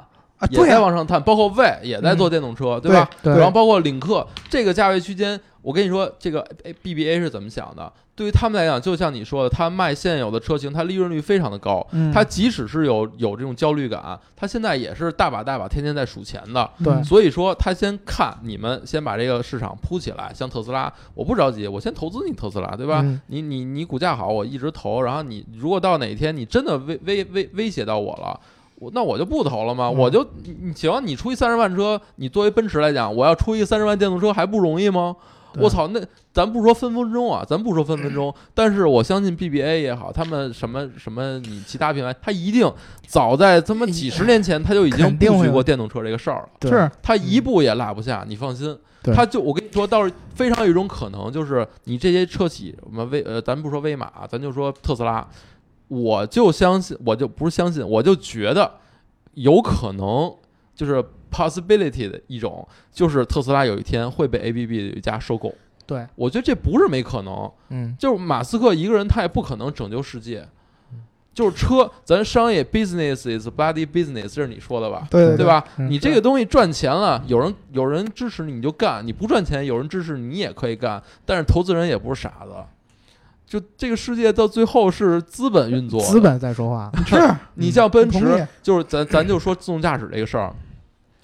[0.49, 3.07] 也在往上探，包括魏也在做电动车，对吧？
[3.21, 6.47] 然后包括领克这个价位区间，我跟你说，这个
[6.81, 7.91] BBA 是怎么想的？
[8.15, 11.85] 对于他们来讲，就像你说的，他卖现有的车型，它利润率非常的高。
[12.13, 16.71] 他即使是有有这种焦虑感，他现在也是大把大把天天在数钱的。
[16.81, 23.01] 对，所以说他先看你们先把这个市场铺起来，像特斯拉，我不着急，我先投资你特斯拉，对吧？
[23.27, 25.01] 你你你股价好，我一直投。
[25.01, 28.39] 然后你如果到哪天你真的威威威威胁到我了，
[28.75, 29.89] 我那我就不投了吗？
[29.89, 35.13] 我就你行，你出一三十万车，你作为奔驰来讲，我要出一三十万电动车还不容易吗？
[35.55, 35.99] 我操，那
[36.31, 42.71] 咱不说分分钟啊，咱不说分分钟， 但是我相信 BBA 也好，他们什么什么你其他品牌，他一定
[43.07, 48.77] 早在他妈几十年前他就已经布局过电动车这个事儿了，是他一步也落不下，你放心。
[49.15, 55.25] 他就我跟你说，倒是非常有一种可能，就是你这些车企，什么威呃，咱不说威马，咱就说特斯拉，
[55.87, 58.69] 我就相信，我就不是相信，我就觉得
[59.33, 60.33] 有可能
[60.75, 61.03] 就是。
[61.31, 65.53] Possibility 的一种，就是特斯拉有一天会被 ABB 一家收购。
[65.85, 67.49] 对，我觉得这不是没可能。
[67.69, 70.47] 嗯，就是马斯克一个人，他也不可能拯救世界。
[71.33, 75.07] 就是车，咱商业 business is bloody business，这是你说的吧？
[75.11, 75.63] 对对吧？
[75.77, 80.99] 嗯你这个东西赚钱了，有人有人支持你你就干，你不赚钱有人支持你也可以干。
[81.27, 82.53] 但是投资人也不是傻子，
[83.45, 87.15] 就这个世界到最后是资本运作，资本在说话，是
[87.53, 90.51] 你像奔驰，就是咱咱就说自动驾驶这个事儿，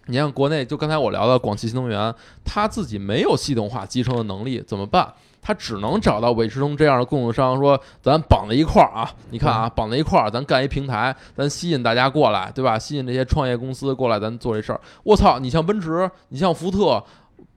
[0.07, 5.13] 你像国内，就刚才我聊的广汽新能源，它自己没有系统化集成的能力，怎么办？
[5.41, 12.79] 它只能找到伟驰通这样的供应商，说咱绑在一块儿啊，你看啊，绑在一块儿，咱干一平台，咱吸引大家过来，对吧？
[12.79, 14.79] 吸引这些创业公司过来，咱做这事儿。
[15.03, 17.03] 我操，你像奔驰，你像福特。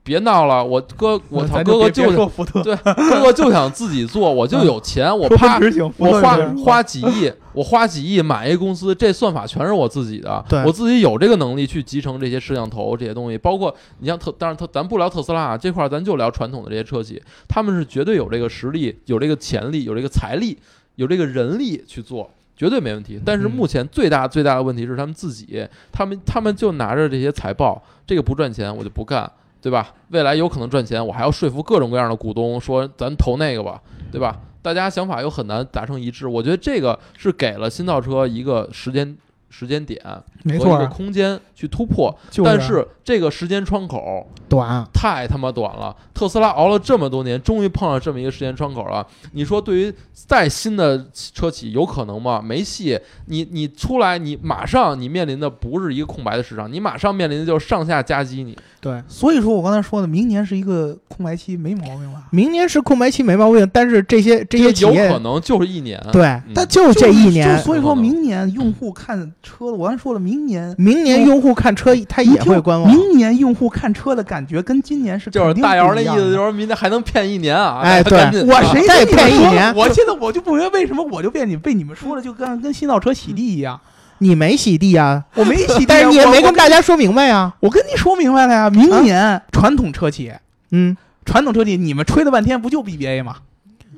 [0.07, 20.57] 别闹了，我哥，我操，哥哥就想福特，对，哥哥就想自己做，我就有钱，我说啪奔驰行，福我花花几亿，我花几亿买一公司，这算法全是我自己的，对我自己有这个能力去集成这些摄像头这些东西，包括你像特，当然特，咱不聊特斯拉啊，这块咱就聊传统的这些车企，他们是绝对有这个实力、有这个潜力、有这个财力、
[20.95, 22.31] 有这个人力去做。
[22.59, 29.31] 绝对没问题，但是嗯目前最大最大的问题是他们自己，他们他们就拿着这些财报，这个不赚钱我就不干，
[29.67, 29.93] 对吧？
[30.11, 34.39] 未来有可能赚钱，我还要说服各种各样的股东说咱投那个吧，对吧？
[34.61, 39.17] 大家想法又很难达成一致，我觉得这个是给了新造车一个时间
[39.49, 45.93] 时间点和一个没错啊，空间去突破，就是但是这个时间窗口短，太他妈短了。
[46.13, 49.05] 特斯拉熬了这么多年，终于碰上这么一个时间窗口了。
[49.33, 52.41] 你说对于再新的车企有可能吗？
[52.41, 52.99] 没戏。
[53.27, 58.57] 你你出来，你马上你面临的不是一个空白的市场，你马上面临的就是上下夹击你。
[58.79, 62.23] 对，所以说我刚才说的，明年是一个空白期，没毛病吧？
[62.31, 65.99] 明年是空白期没毛病，但是这些这些企有业可能就是一年。
[66.11, 72.91] 对嗯，但就这一年就，所以说明年用户看车，我刚才说了，明年明年用户看车他也会观望。
[72.91, 77.81] 明年用户看车的感觉跟今年是就是大姚那意思，就是明年还能骗一年啊！
[77.81, 83.79] 哎大家赶紧我谁再骗一年我现在我就不明白为什么我就被你被你们说了就跟跟新造车洗地一样，
[84.19, 87.53] 你没洗地啊， 我没洗地啊，但是你也没跟大家说明白呀。
[87.59, 90.31] 我跟你说明白了呀，明年传统车企。
[90.71, 90.95] 嗯，
[91.25, 93.35] 传统车企，你们吹了半天，不就 BBA 吗？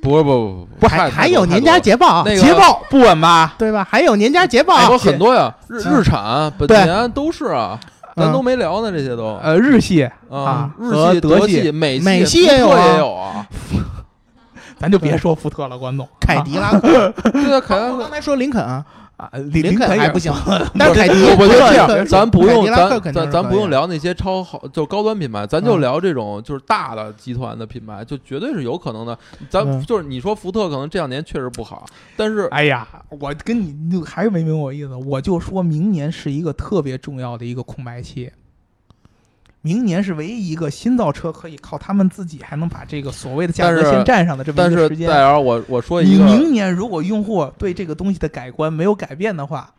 [0.02, 3.56] 不是不不不不，太还还有年家捷豹，那个捷豹不稳吧？
[3.58, 3.86] 对吧？
[3.90, 7.78] 还有年家捷豹国，很多呀，日嗯日产、本田都是啊，
[8.16, 13.48] 咱都没聊呢，这些都呃，日系，啊，日系、德系系、美美系系也有啊福特也有啊。
[14.80, 16.08] 咱就别说福特了，关总。
[16.22, 16.80] 凯迪拉克。
[17.34, 18.86] 对啊，凯迪拉克刚才说林肯啊，
[19.20, 20.34] 啊，林林肯还不行，
[20.80, 29.18] 但是凯迪，我我觉得这样，咱不用咱咱咱不用聊那些超好就高端品牌，咱就嗯聊这种就是大的集团的品牌，就绝对是有可能的。
[29.50, 38.32] 咱嗯就是你说福特可能这两年确实不好，但是哎呀，我跟你就还是没明白我意思，我就说明年是一个特别重要的一个空白期。
[39.62, 45.10] 明年是唯一一个新造车可以靠他们自己还能把这个所谓的价格但是先占上的这么一个时间。
[45.10, 49.70] 戴尔，我我说一你个，明年如果用户对这个东西的改观没有改变的话，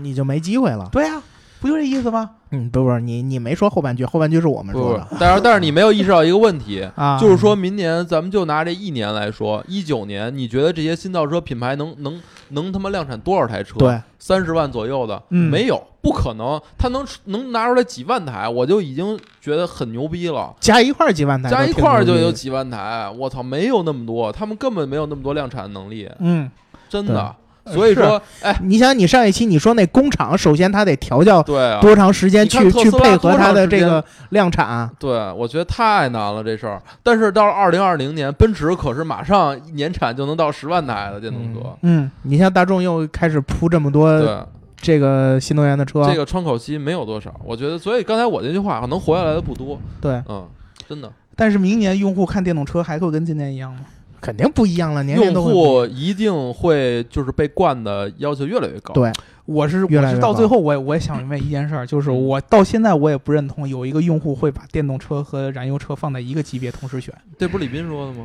[0.00, 0.88] 你就没机会了。
[0.92, 1.20] 对呀、
[1.66, 2.30] 不就这意思吗？
[2.50, 13.78] 嗯，不不，你你没说后半句，后半句是我们说的，但是但是你没有意识到一个问题， 啊，就是说明年咱们就拿这一年来说，一九年，你觉得这些新造车品牌能能能他妈量产多少台车？
[13.78, 20.54] 对，三十万左右的，嗯没有，不可能，他能能拿出来几万台，我就已经觉得很牛逼了。
[20.60, 22.30] 加一块儿几万台，加一块儿就有。
[22.30, 26.50] 几万台，我操，没有那么多，他们根本没有那么多量产能力，嗯，
[26.88, 27.34] 真的。
[27.66, 34.88] 对所以说，哎，你想，你上一期你说那工厂，首先它得调教多长时间去去配合它的这个量产？
[34.98, 36.80] 对，我觉得太难了这事儿。
[37.02, 41.76] 但是到二零二零年，奔驰可是马上年产就能到十万台的电动车。
[41.82, 44.38] 嗯，你像大众又开始铺这么多对，
[44.76, 50.46] 这个新能源的车，这个窗口期没有多少，我觉得，所以刚才我那句话能活下来的不多，对嗯，
[50.88, 53.80] 真的，但是明年用户看电动车还会跟今年一样吗？
[54.20, 59.12] 肯定不一样了，年年用户一定会就是被惯的要求越来越高，对
[59.44, 68.24] 我是我是到最后我也我也想明白一件事儿，就是嗯我到现在我也不认同有一个用户会把电动车和燃油车放在一个级别同时选这不是李斌说的吗？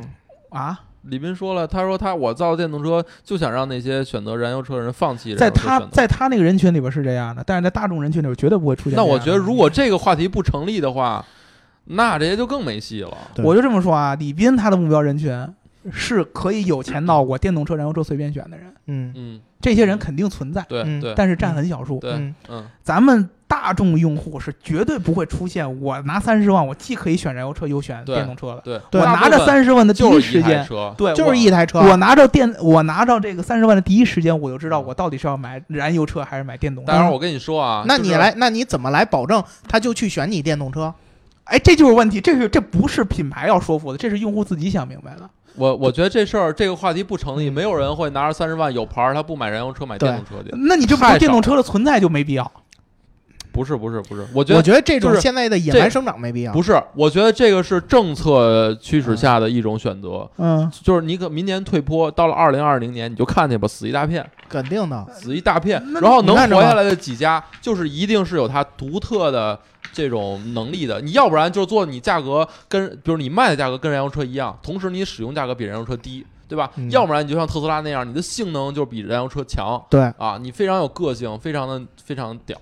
[0.50, 0.80] 啊。
[1.06, 9.02] 李斌说了，他说他我造电动车就想让那些选择燃油车的人放弃在他在他那个人群里边是这样的，但是在大众人群里边绝对不会出现那。
[9.02, 11.24] 我觉得如果这个话题不成立的话，
[11.86, 13.18] 那这些就更没戏了。
[13.38, 15.36] 我就这么说啊，李斌他的目标人群
[15.90, 19.12] 是可以有钱到我电动车、燃油车随便选的人，嗯。
[19.16, 21.00] 嗯，这些人肯定存在，对嗯。
[21.00, 21.14] 对。
[21.16, 21.98] 但是占很小数。
[21.98, 22.34] 对，嗯。
[22.48, 28.60] 嗯，咱们大众用户是绝对不会出现我拿三十万，我既可以选燃油车又选电动车的。
[28.64, 30.66] 对，对我拿着三十万的第一时间，
[30.96, 36.92] 对，就是一台车，我拿着电，我拿着这个三十万的第一时间，我就知道我到底是要买燃油车还是买电动车。
[36.92, 40.94] 当然我跟你说啊，那你来，那你怎么来保证他就去选你电动车？
[41.44, 45.28] 哎，这就是问题，这是这不是品牌要说服的，这是用户自己想明白的。
[45.56, 50.50] 我我觉得这事儿这个话题不成立，没有人会拿着三十万有牌儿，他不买燃油车买电动车去。
[50.66, 52.50] 那你这不电动车的存在就没必要。
[53.52, 56.52] 不是不是不是，我觉得我觉得这种现在的野蛮生长没必要。
[56.52, 60.28] 不是，我觉得这个是政策驱使下的一种选择。
[60.38, 65.82] 嗯，就是你可明年退坡，到了二零二零年你就看去吧，死一大片，肯定的，死一大片。
[66.00, 69.58] 然后能活下来的几家，就是一定是有它独特的
[69.92, 71.00] 这种能力的。
[71.00, 76.70] 你要不然就做你价格跟，比如你卖的价格跟燃油车一样，同时你使用价格比燃油车低，对吧？
[76.90, 79.82] 要不然你就像特斯拉那样，你的性能就比燃油车强。
[79.90, 82.56] 对啊，你非常有个性，非常的非常屌。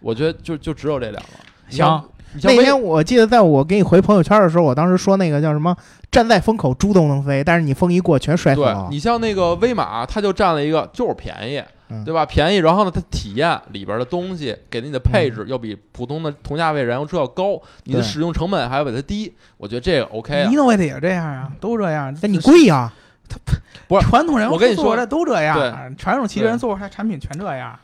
[0.00, 1.28] 我觉得就就只有这两个。
[1.68, 2.02] 行，
[2.42, 5.76] 那天我记得在我给你回朋友圈的时候，我当时说那个叫什么
[6.10, 8.88] “站在风口猪都能飞”，但是你风一过全摔死了。
[8.90, 11.62] 你像那个威马，它就占了一个就是便宜，
[12.04, 12.24] 对吧？
[12.26, 19.32] 便宜，然后呢，它体验里边的东西给你的配置要比普通的同价位燃油车要高，你的使用成本还要比它低。
[19.56, 20.46] 我觉得这个 OK。
[20.48, 22.16] 尼诺威的也这样啊，都这样。
[22.20, 22.92] 但你贵呀？
[23.28, 23.36] 它
[23.86, 25.56] 不是传统人，我跟你说的都这样。
[25.56, 27.78] 对，传统汽车人做出来产品全这样，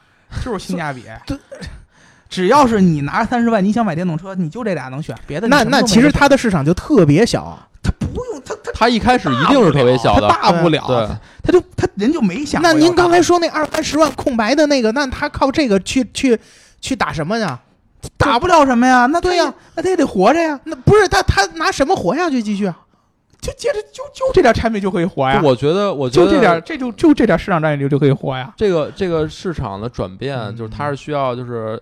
[0.44, 1.04] 就是性价比。
[1.26, 1.36] 对。
[2.28, 11.08] 只要是你拿三十万，你想买电动车，你就这俩能选，别的那那其实它的市场就特别小，它不用它它它一开始一定是特别小的，大不了，对，
[11.42, 12.60] 他就他人就没想。
[12.60, 16.38] 那您刚才说那二三十万空白的那个，那他靠这个去去
[16.80, 17.60] 去打什么呀？
[18.16, 19.06] 打不了什么呀？
[19.06, 20.58] 那对呀，那他也得活着呀。
[20.64, 22.42] 那不是他他拿什么活下去？
[22.42, 22.64] 继续，
[23.40, 25.40] 就接着就就这点产品就可以活呀。
[25.44, 28.52] 我觉得，我觉得就这点，这就就这点市场占有率就可以活呀。
[28.56, 31.80] 这个这个市场的转变，就是它是需要就是。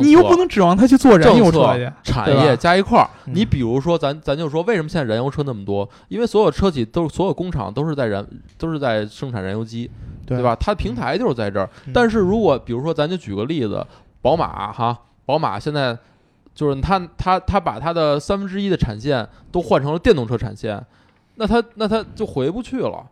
[0.00, 3.10] 你又不能指望他去做燃油车去，产业加一块儿。
[3.24, 5.88] 你比如说，咱咱就说，为什么现在燃油车那么多？
[6.08, 8.24] 因为所有车企都是，所有工厂都是在燃，
[8.56, 9.90] 都是在生产燃油机，
[10.24, 10.56] 对吧？
[10.56, 11.68] 它平台就是在这儿。
[11.92, 13.84] 但是如果比如说，咱就举个例子，
[14.20, 15.98] 宝马哈，宝马现在
[16.54, 20.82] 就是它它它把它的三分之一的产线都换成了电动车产线，
[21.34, 23.04] 那它那它就回不去了。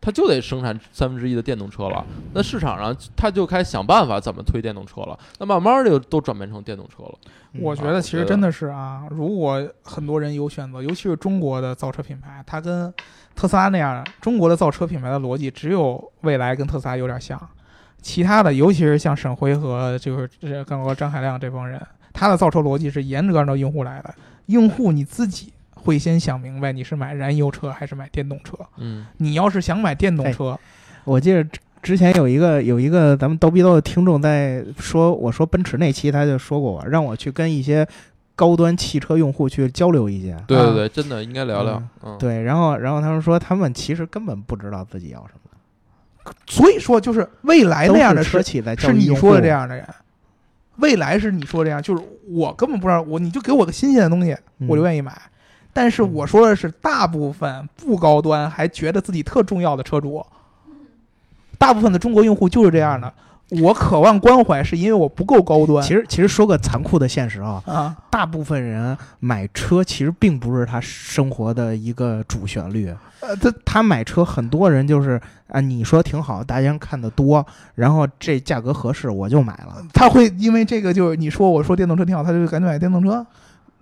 [0.00, 7.14] 它就得生产三分之一的电动车了，那市场上它就开始想办法怎么推电动车了，那慢慢的就都转变成电动车了。
[7.60, 12.92] 我觉得其实真的是啊，如果很多人有选择，尤其是中国的造车品牌，它跟
[13.34, 17.38] 特斯拉那样，中国的造车品牌的逻辑只有蔚来跟特斯拉有点像，
[18.00, 21.78] 其他的尤其是像沈辉和就是这刚刚张海亮这帮人，
[22.14, 24.14] 他的造车逻辑是严格按照用户来的，
[24.46, 25.52] 用户你自己。
[25.82, 28.56] 会先想明白你是买燃油车还是买电动车。
[28.76, 30.58] 嗯，你要是想买电动车，
[31.04, 31.44] 我记得
[31.82, 37.86] 之前有一个有一个咱们逗逼逗的听众在说，我说奔驰那期他就说过我，让我去跟一些
[38.36, 40.36] 高端汽车用户去交流一下。
[40.46, 41.82] 对对对，真的应该聊聊。
[42.02, 49.86] 嗯，对，然后然后他们说他们其实根本不知道自己要什么，所以说就是未来那样的车企在是你说的这样的人，
[50.76, 54.36] 未来是你说这样，就是我根本不知道，我你就给我个新鲜的东西，
[54.68, 55.12] 我就愿意买。
[55.72, 60.24] 但是我说的是，大部分不高端还觉得自己特重要的车主，
[61.58, 63.12] 大部分的中国用户就是这样的。
[63.50, 65.84] 我渴望关怀，是因为我不够高端。
[65.84, 72.94] 其实，其实说个残酷的现实啊，啊，大部分人买车其实并不是他生活的一个主旋律。
[73.18, 77.44] 呃，他他买车，很多人就是啊，你说挺好，大家看的多，
[77.74, 79.84] 然后这价格合适，我就买了。
[79.92, 83.26] 他会因为这个，就是你说我说电动车挺好，他就赶紧买电动车。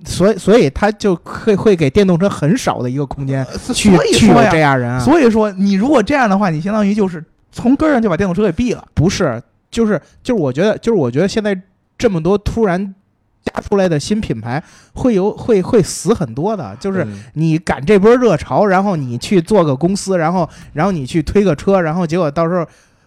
[0.05, 3.45] 所以，所以他就会会给电动车很少的一个空间
[3.75, 5.01] 去去这样人。
[5.01, 8.87] 所以说，你如果这样的话，你相当于就是从根上就把电动车给毙了。
[8.95, 11.61] 不是，就是就是我觉得，就是我觉得现在
[11.99, 12.95] 这么多突然
[13.45, 14.63] 加出来的新品牌，
[14.95, 16.77] 会有会会死很多的。
[16.79, 22.65] 就是你赶这波热潮，然后你去做个公司，然后然后你去推个车，然后结果到时候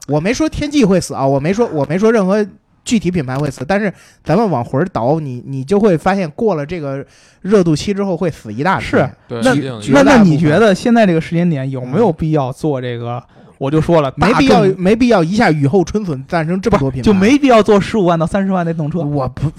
[0.07, 2.45] 我没说天际会死啊，我没说我没说任何。
[2.83, 7.05] 具体品牌会死，但是咱们往回倒，你你就会发现，过了这个
[7.41, 8.85] 热度期之后，会死一大批。
[8.85, 9.53] 是，那
[9.91, 13.23] 那那你觉得现在这个时间点有没有必要做这个？
[13.57, 18.99] 我就说了，没必要，没必要一下雨后春笋诞生这么多品牌，就没必要做十五万到三十万的动车。
[18.99, 19.51] 我不。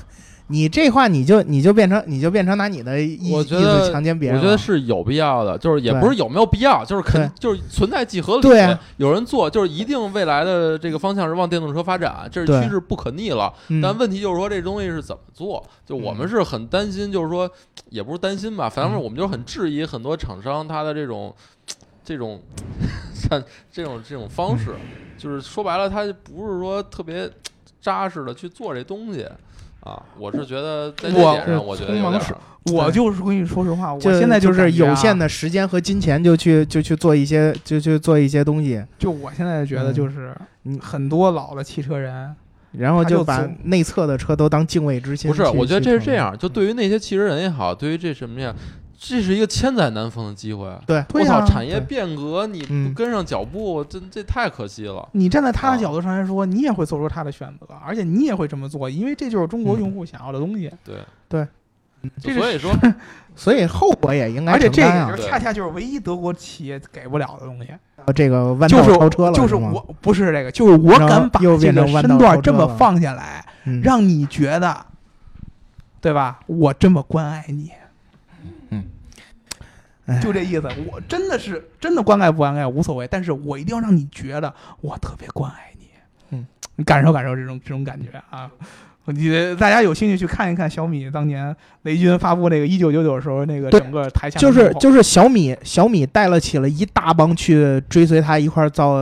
[0.53, 8.43] 你这话你就你就变成你就变成拿你的意意思强奸别人，我觉得是有必要的，就是也不是有没有必要，就是肯就是存在即合理。
[8.43, 13.51] 对，有人做就是一定未来的这个方向是往电动车发展，这是趋势不可逆了。
[13.83, 15.65] 但问题就是说这东西是怎么做？
[15.87, 17.51] 就我们是很担心，就是说
[17.89, 21.35] 也不是担心吧，反正我们就很质疑很多厂商他的这种
[22.05, 22.39] 这种
[23.15, 23.43] 像
[23.73, 24.75] 这种这种方式，
[25.17, 27.31] 就是说白了，他不是说特别
[27.81, 29.27] 扎实的去做这东西。
[29.83, 32.23] 啊，我是觉得在这点上，我觉得有点。
[32.73, 38.81] 我就是跟你说实话，我现在就是有限的时间和金钱，就去就去做一些，就去做一些东西。
[38.97, 40.33] 就我现在觉得，就是
[40.81, 42.33] 很多老的汽车人，
[42.71, 45.29] 然后就把内侧的车都当敬畏之心。
[45.29, 45.81] 不是，我觉得。
[45.81, 48.55] 这是这样，就对于那些汽车人也好，对于这什么呀，
[49.05, 50.71] 这是一个千载难逢的机会。
[50.87, 55.09] 对，我操，产业变革你不嗯跟上脚步，这这太可惜了。
[55.11, 60.71] 你站在他啊的角度上来说，你也会做出他的选择，而且你也会这么做，因为这就是中国嗯用户想要的东西。
[60.85, 60.99] 对
[61.29, 61.45] 对，
[62.21, 62.73] 所以说，
[63.35, 67.71] 所以后果也应该而且这承担啊个恰恰就是唯一德国企业给不了的东西，
[68.15, 74.87] 这个弯就是道超车了，就是我不是这个，就是我敢把这个身段这么放下来，嗯让你觉得，
[76.01, 76.39] 对吧？
[76.47, 77.73] 我这么关爱你，
[80.21, 80.69] 就这意思。
[80.91, 85.87] 我真的是真的关爱不关爱无所谓，但是我一定要让你觉得我特别关爱你。
[86.31, 86.47] 嗯，
[86.77, 88.51] 你感受感受这种这种感觉啊！
[89.05, 98.99] 我觉得大家有兴趣去看一看小米当年雷军发布那个一九九九时候那个整个台下就是就是小米小米带了起了一大帮去追随他一块造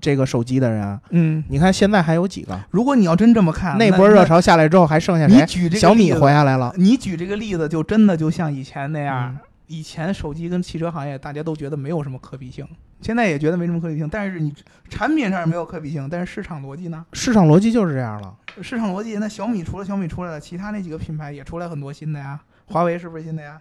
[0.00, 1.00] 这个手机的人啊。
[1.10, 2.56] 嗯，你看现在还有几个？
[2.70, 5.40] 如果你要真这么看，那那波热潮下来之后还剩下谁？
[5.40, 6.72] 你举这个小米例子活下来了。
[6.76, 12.66] 你举这个例子，就真的就像以前那样，嗯以前手机跟汽车行业大家都觉得没有什么可比性，
[13.00, 14.54] 现在也觉得没什么可比性，但是你
[14.88, 17.04] 产品上没有可比性，但是市场逻辑呢？
[17.12, 18.36] 市场逻辑就是这样了。
[18.62, 23.60] 市场逻辑，那小米除了小米出来了，其他那几个品牌也出来很多新的呀，华为是不是新的呀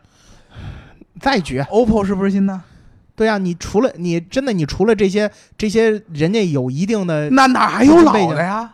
[1.20, 2.62] 再举，？OPPO 是不是新的？
[3.16, 8.74] 对呀、你除了你真的你除了这些这些人家有一定的那哪还有老的呀？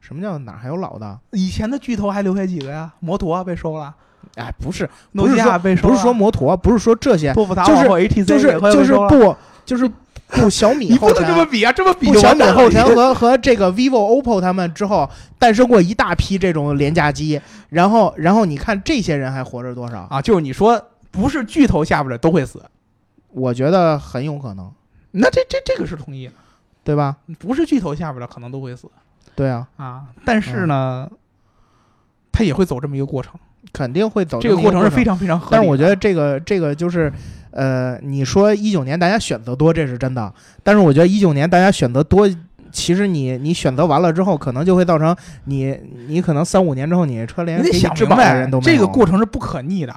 [0.00, 1.20] 什么叫哪还有老的？
[1.30, 2.92] 以前的巨头还留下几个呀？
[2.98, 3.94] 摩托被收了，
[4.36, 9.90] 哎，不是诺基不是说亚被收了，不是说摩托，不是说这些，就是就是就是不就是
[10.26, 11.10] 不小米你不。
[11.10, 15.08] 能这么比啊，这么比小米后尘和和这个 vivo、OPPO 他们之后
[15.38, 20.06] 诞生过一大批这种廉价机，然后然后你看这些人还活着多少？
[20.10, 22.62] 啊，就是你说不是巨头下边的都会死，
[23.28, 24.72] 我觉得很有可能，
[25.10, 26.32] 那这这这个是同意的，
[26.82, 27.16] 对吧？
[27.38, 28.88] 不是巨头下边的可能都会死
[29.34, 31.10] 对啊，啊，但是呢，
[32.32, 33.34] 他也会走这么一个过程，
[33.72, 35.56] 肯定会走这个过程是非常非常合理的。
[35.56, 37.12] 但是我觉得这个这个就是，
[37.50, 40.32] 呃，你说一九年大家选择多，这是真的。
[40.62, 42.28] 但是我觉得一九年大家选择多，
[42.70, 49.94] 其实你你选择完了之后，可能就会造成你你可能三五年之后，你车连想明白人都没有这个过程是不可逆的。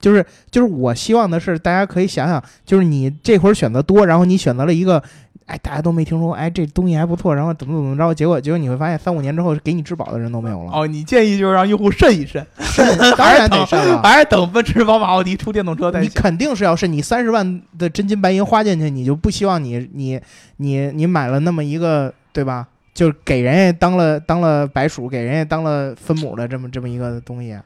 [0.00, 5.02] 就是就是我希望的是，大家可以想想，就是你这会儿选择多，然后你选择了一个。
[5.50, 10.70] 哎，大家都没听说，哎，这东西还不错，然后怎么怎么着，结果结果你会发现，三五年之后给你质保的人都没有了。
[10.72, 12.86] 哦，你建议就是让用户慎一慎， 慎，
[13.16, 14.00] 当然 得慎了。
[14.00, 16.04] 还是等奔驰、宝马、奥迪出电动车再想。
[16.04, 20.20] 你肯定是要慎，你三十万的真金白银花进去，你就不希望你你
[20.58, 22.68] 你你买了那么一个，对吧？
[22.94, 27.58] 就是给人家当了当了白鼠，给人家当了分母的这么这么一个东西。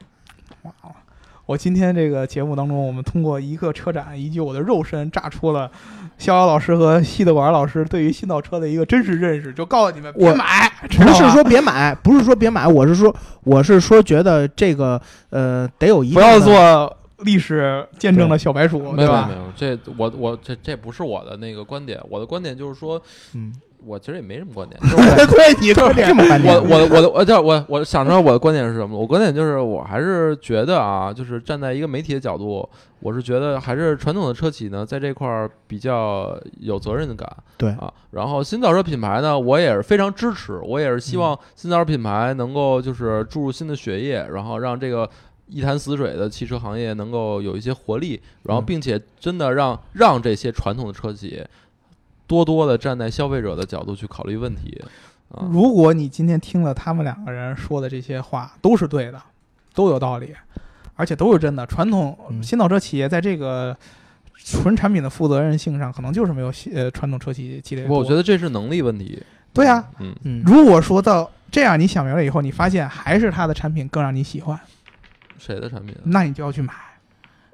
[0.63, 0.71] 哇
[1.47, 5.69] 我今天这个节目当中，我们通过一个车展以及我的肉身，炸出了
[6.17, 19.29] 逍遥老师和西德管老师对于新造车的一个真实认识，就告诉你们别我买，不是说别买，不是说别买，我是说我是说觉得这个呃得有一定不要做历史见证的小白鼠，没有对吧？
[19.29, 19.35] 没？
[19.35, 23.01] 有，这我我这这不是我的那个观点，我的观点就是说，
[23.33, 23.53] 嗯，
[23.85, 28.97] 我其实也没什么观点， 就是我对你这这么观点我我的我的我叫我我想知道我的观点是什么？
[28.97, 32.67] 我观点就是我还是觉得啊，就是站在一个媒体的角度，
[32.99, 37.29] 我是觉得还是传统的车企呢，在这块儿比较有责任感。
[37.57, 45.09] 对啊，然后新造车品牌呢，我也是非常支持，我也是希望新造车品牌能够就是注入新的血液，然后让这个。
[45.47, 51.39] 一潭死水的汽车行业能够有一些活力，然后嗯并且真的让让这些传统的车企
[52.27, 54.81] 多多的站在消费者的角度去考虑问题
[55.29, 55.47] 啊。
[55.51, 59.21] 如果你今天听了他们两个人说的这些话，都是对的，
[59.73, 60.33] 都有道理，
[60.95, 61.65] 而且都是真的。
[61.65, 63.75] 传统嗯新造车企业在这个
[64.35, 67.85] 纯产品的负责任性上，可能就是没有呃传统车企积累。
[67.87, 69.21] 我觉得这是能力问题。
[69.51, 74.59] 对啊，嗯，嗯，如果说到这样，你想明白了以后，你发现还是他的产品更让你喜欢，
[75.37, 76.01] 谁的产品啊？
[76.03, 76.73] 那你就要去买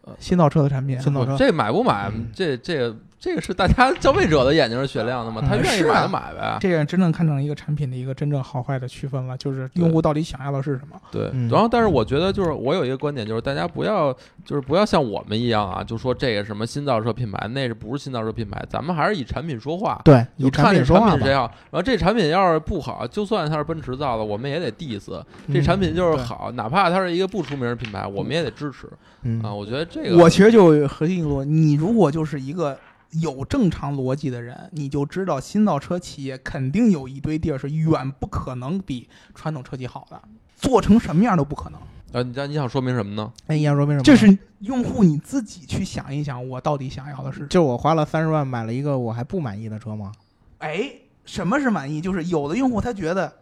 [0.01, 0.99] 呃新造车的产品。
[0.99, 6.57] 新造车这买不买嗯，这这个这个是大家消费者的眼睛是雪亮的嘛，嗯他愿意买就买呗。
[6.59, 10.99] 这样真正看成一个产品的一个真正好坏的区分了，就是用户到底想要的是什么。
[11.11, 14.11] 对嗯，然后但是我觉得就是我有一个观点，就是大家不要
[14.43, 18.59] 就是不要像我们一样啊，就说这个什么新造车品牌，那是不是新造车品牌？
[18.67, 20.01] 咱们还是以产品说话。
[20.03, 21.09] 对，以就看这产品说话吧。
[21.11, 25.07] 产品谁好，然后这产品要是不好，就算它是奔驰造的，我们也得 diss。
[25.53, 28.89] 这嗯产品就是对好，哪怕它是一个不出名的品牌，我们也得支持
[29.21, 29.53] 嗯啊。
[29.53, 32.75] 我觉得这个我其实就核心说，你如果就是一个
[33.11, 40.21] 有正常逻辑的人，你就知道新造车企业肯定有一堆地儿是远不可能比传统车企好的，
[40.55, 41.79] 做成什么样都不可能。
[42.13, 43.31] 呃，你你想说明什么呢？
[43.47, 44.03] 哎，你想说明什么？
[44.03, 50.11] 这是用户你自己去想一想，我到底想要的是，就我花了三十万买了一个我还不满意的车吗？
[50.57, 50.91] 哎，
[51.25, 52.01] 什么是满意？
[52.01, 53.33] 就是有的用户他觉得，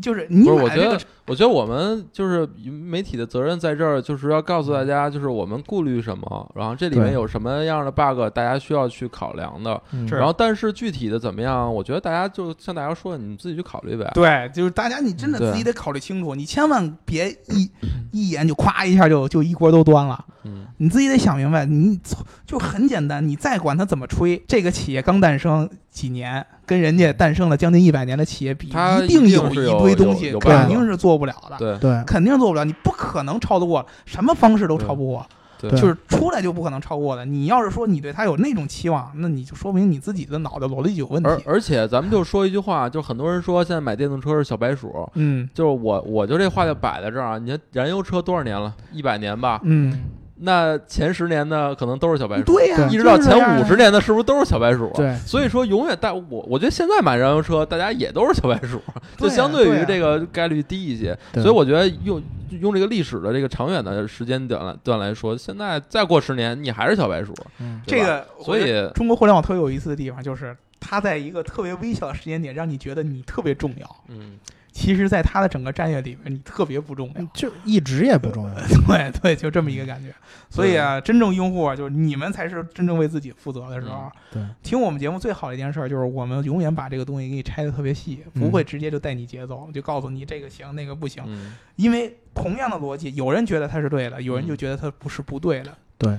[0.00, 9.80] 就是你不是，我买这个觉得，我觉得我们就是媒体的责任在这儿，就是要告诉大家，就是我们顾虑什么，然后这里面有什么样的 bug，大家需要去考量的。
[10.10, 14.10] 然后，但是具体的怎么样，我觉得大家就像大家说的，你们自己去考虑呗。
[14.14, 17.70] 对，就是大家你真的自己得考虑清楚，你千万别一
[18.12, 20.24] 一眼就咵一下就就一锅都端了。
[20.44, 21.98] 嗯，你自己得想明白，你
[22.46, 35.26] 就很简单，你再管它怎么吹，这个企业刚诞生几年，跟人家诞生了将近一百年的企业比，一定有一堆东西肯定是做不了的，对对肯定做不了，你不可能超得过，什么方式都超不过，
[35.58, 37.24] 就是出来就不可能超过的。
[37.24, 41.28] 你要是说你对它有那种期望，那你就说明你自己的脑袋逻辑有问题。
[41.28, 47.38] 而而且咱们就说一句话，就很多人说现在买电动车是小白鼠，嗯就是我我就这话就摆在这儿啊。
[47.38, 48.74] 你看燃油车多少年了？
[48.92, 49.60] 一百年吧。
[49.64, 50.04] 嗯，
[50.38, 54.90] 那前十年呢可能都是小白鼠，对呀、一直到前五十年的是不是都是小白鼠？
[54.94, 58.80] 对所以说，永远大我我觉得现在买燃油车，大家也都是小白鼠，
[59.16, 61.16] 就相对于这个概率低一些。
[61.32, 62.22] 对所以我觉得用
[62.60, 67.34] 用这个历史的这个长远的时间段来段来说，现在再过十年，你还是小白鼠。
[67.58, 73.96] 嗯这个，所以中国互联网特别有意思的地方就是，它在一个特别微小的时间点，让你觉得你特别重要。
[74.08, 74.38] 嗯，
[74.76, 77.24] 其实，在他的整个战略里面，你特别不重要。
[77.32, 78.54] 就一直也不重要。
[78.86, 80.14] 对对，就这么一个感觉。
[80.50, 84.12] 所以啊，真正用户啊，就是你们才是真正为自己负责的时候。
[84.30, 91.24] 对，听我们节目最好的一件事儿就是，我们永远把这个东西给你拆的特别细，嗯不会直接就带你节奏，就告诉你这个行那个不行。
[91.26, 96.18] 嗯因为同样的逻辑，有人觉得它是对的，有人就嗯觉得它不是不对的，对，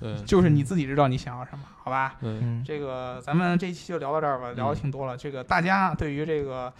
[0.00, 2.14] 对，就是你自己知道你想要什么，好吧？
[2.20, 5.16] 对，嗯这个咱们这一期就聊到这儿吧，聊的嗯挺多了。
[5.16, 6.72] 这个大家对于这个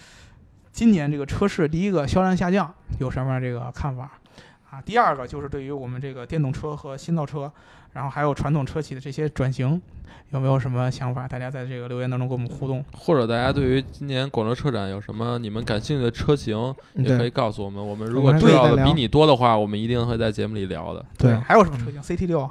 [0.73, 4.11] 今年这个车市，第一个销量下降有什么这个看法
[4.71, 4.81] 啊？
[4.83, 7.51] 第二个就是对于我们这个电动车和新造车，
[7.93, 9.81] 然后还有传统车企的这些转型，
[10.31, 11.27] 有没有什么想法？
[11.27, 12.85] 大家在这个留言当中跟我们互动。
[12.93, 17.85] 或者大家对于今年广州车展有什么你们感兴趣的车型，也可以告诉我们。
[17.85, 21.05] 我们如果知道的比你多的话，我们一定会在节目里聊的。
[21.19, 22.49] 对还有什么车型？CT 六、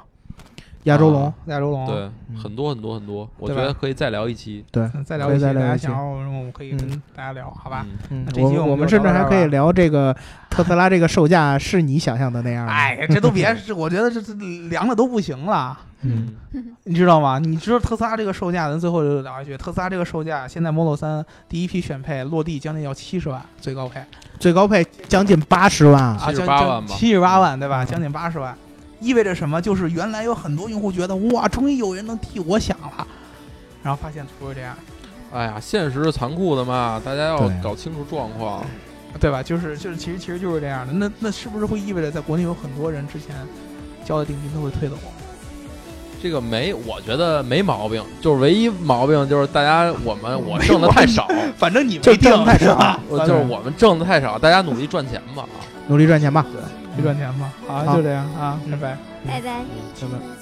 [0.84, 1.96] 亚洲龙啊，亚洲龙，对，
[2.30, 2.36] 嗯。
[2.36, 4.64] 很多很多很多，我觉得可以再聊一期。
[4.70, 7.86] 对，嗯再聊一期，大家想要什么，我们可以跟嗯大家聊，好吧？
[8.08, 10.16] 那这期我们我我们甚至还可以聊这个
[10.48, 12.72] 特斯拉这个售价是你想象的那样吗？
[12.72, 14.32] 哎，这都别，是我觉得这这
[14.68, 15.78] 凉的都不行了。
[16.02, 16.34] 嗯，
[16.84, 17.38] 你知道吗？
[17.38, 24.00] 你知道特斯拉这个售价，咱最后就聊一句，特斯拉这个售价，现在 Model 三第一批选配落地将近要七十万，最高配。
[24.38, 26.18] 最高配将近八十万啊！
[26.18, 26.86] 啊，78将万吧。
[26.88, 27.84] 七十八万对吧？
[27.84, 28.56] 嗯将近八十万，
[29.00, 29.60] 意味着什么？
[29.60, 33.06] 就是原来有很多用户觉得哇，终于有人能替我想了，
[33.82, 34.76] 然后发现不是这样，
[35.32, 38.64] 哎呀，现实是残酷的嘛，大家要搞清楚状况。
[39.18, 39.42] 对吧？
[39.42, 40.92] 就是就是，其实其实就是这样的。
[40.92, 43.34] 那那是不是会意味着在国内有很多人之前
[44.04, 44.94] 交的定金都会退走？
[46.22, 51.26] 这个没，我觉得没毛病，就是唯一毛病就是大家我们我挣的太少，
[51.58, 55.58] 反正你就没定挣太少 就是我们挣的太少，大家努力赚钱吧啊。
[55.88, 56.46] 努力赚钱吧。
[56.96, 57.52] 没赚钱嘛。
[57.66, 58.96] 好，好就这样啊，拜拜。
[59.26, 59.40] 拜拜。
[59.40, 60.39] 拜拜。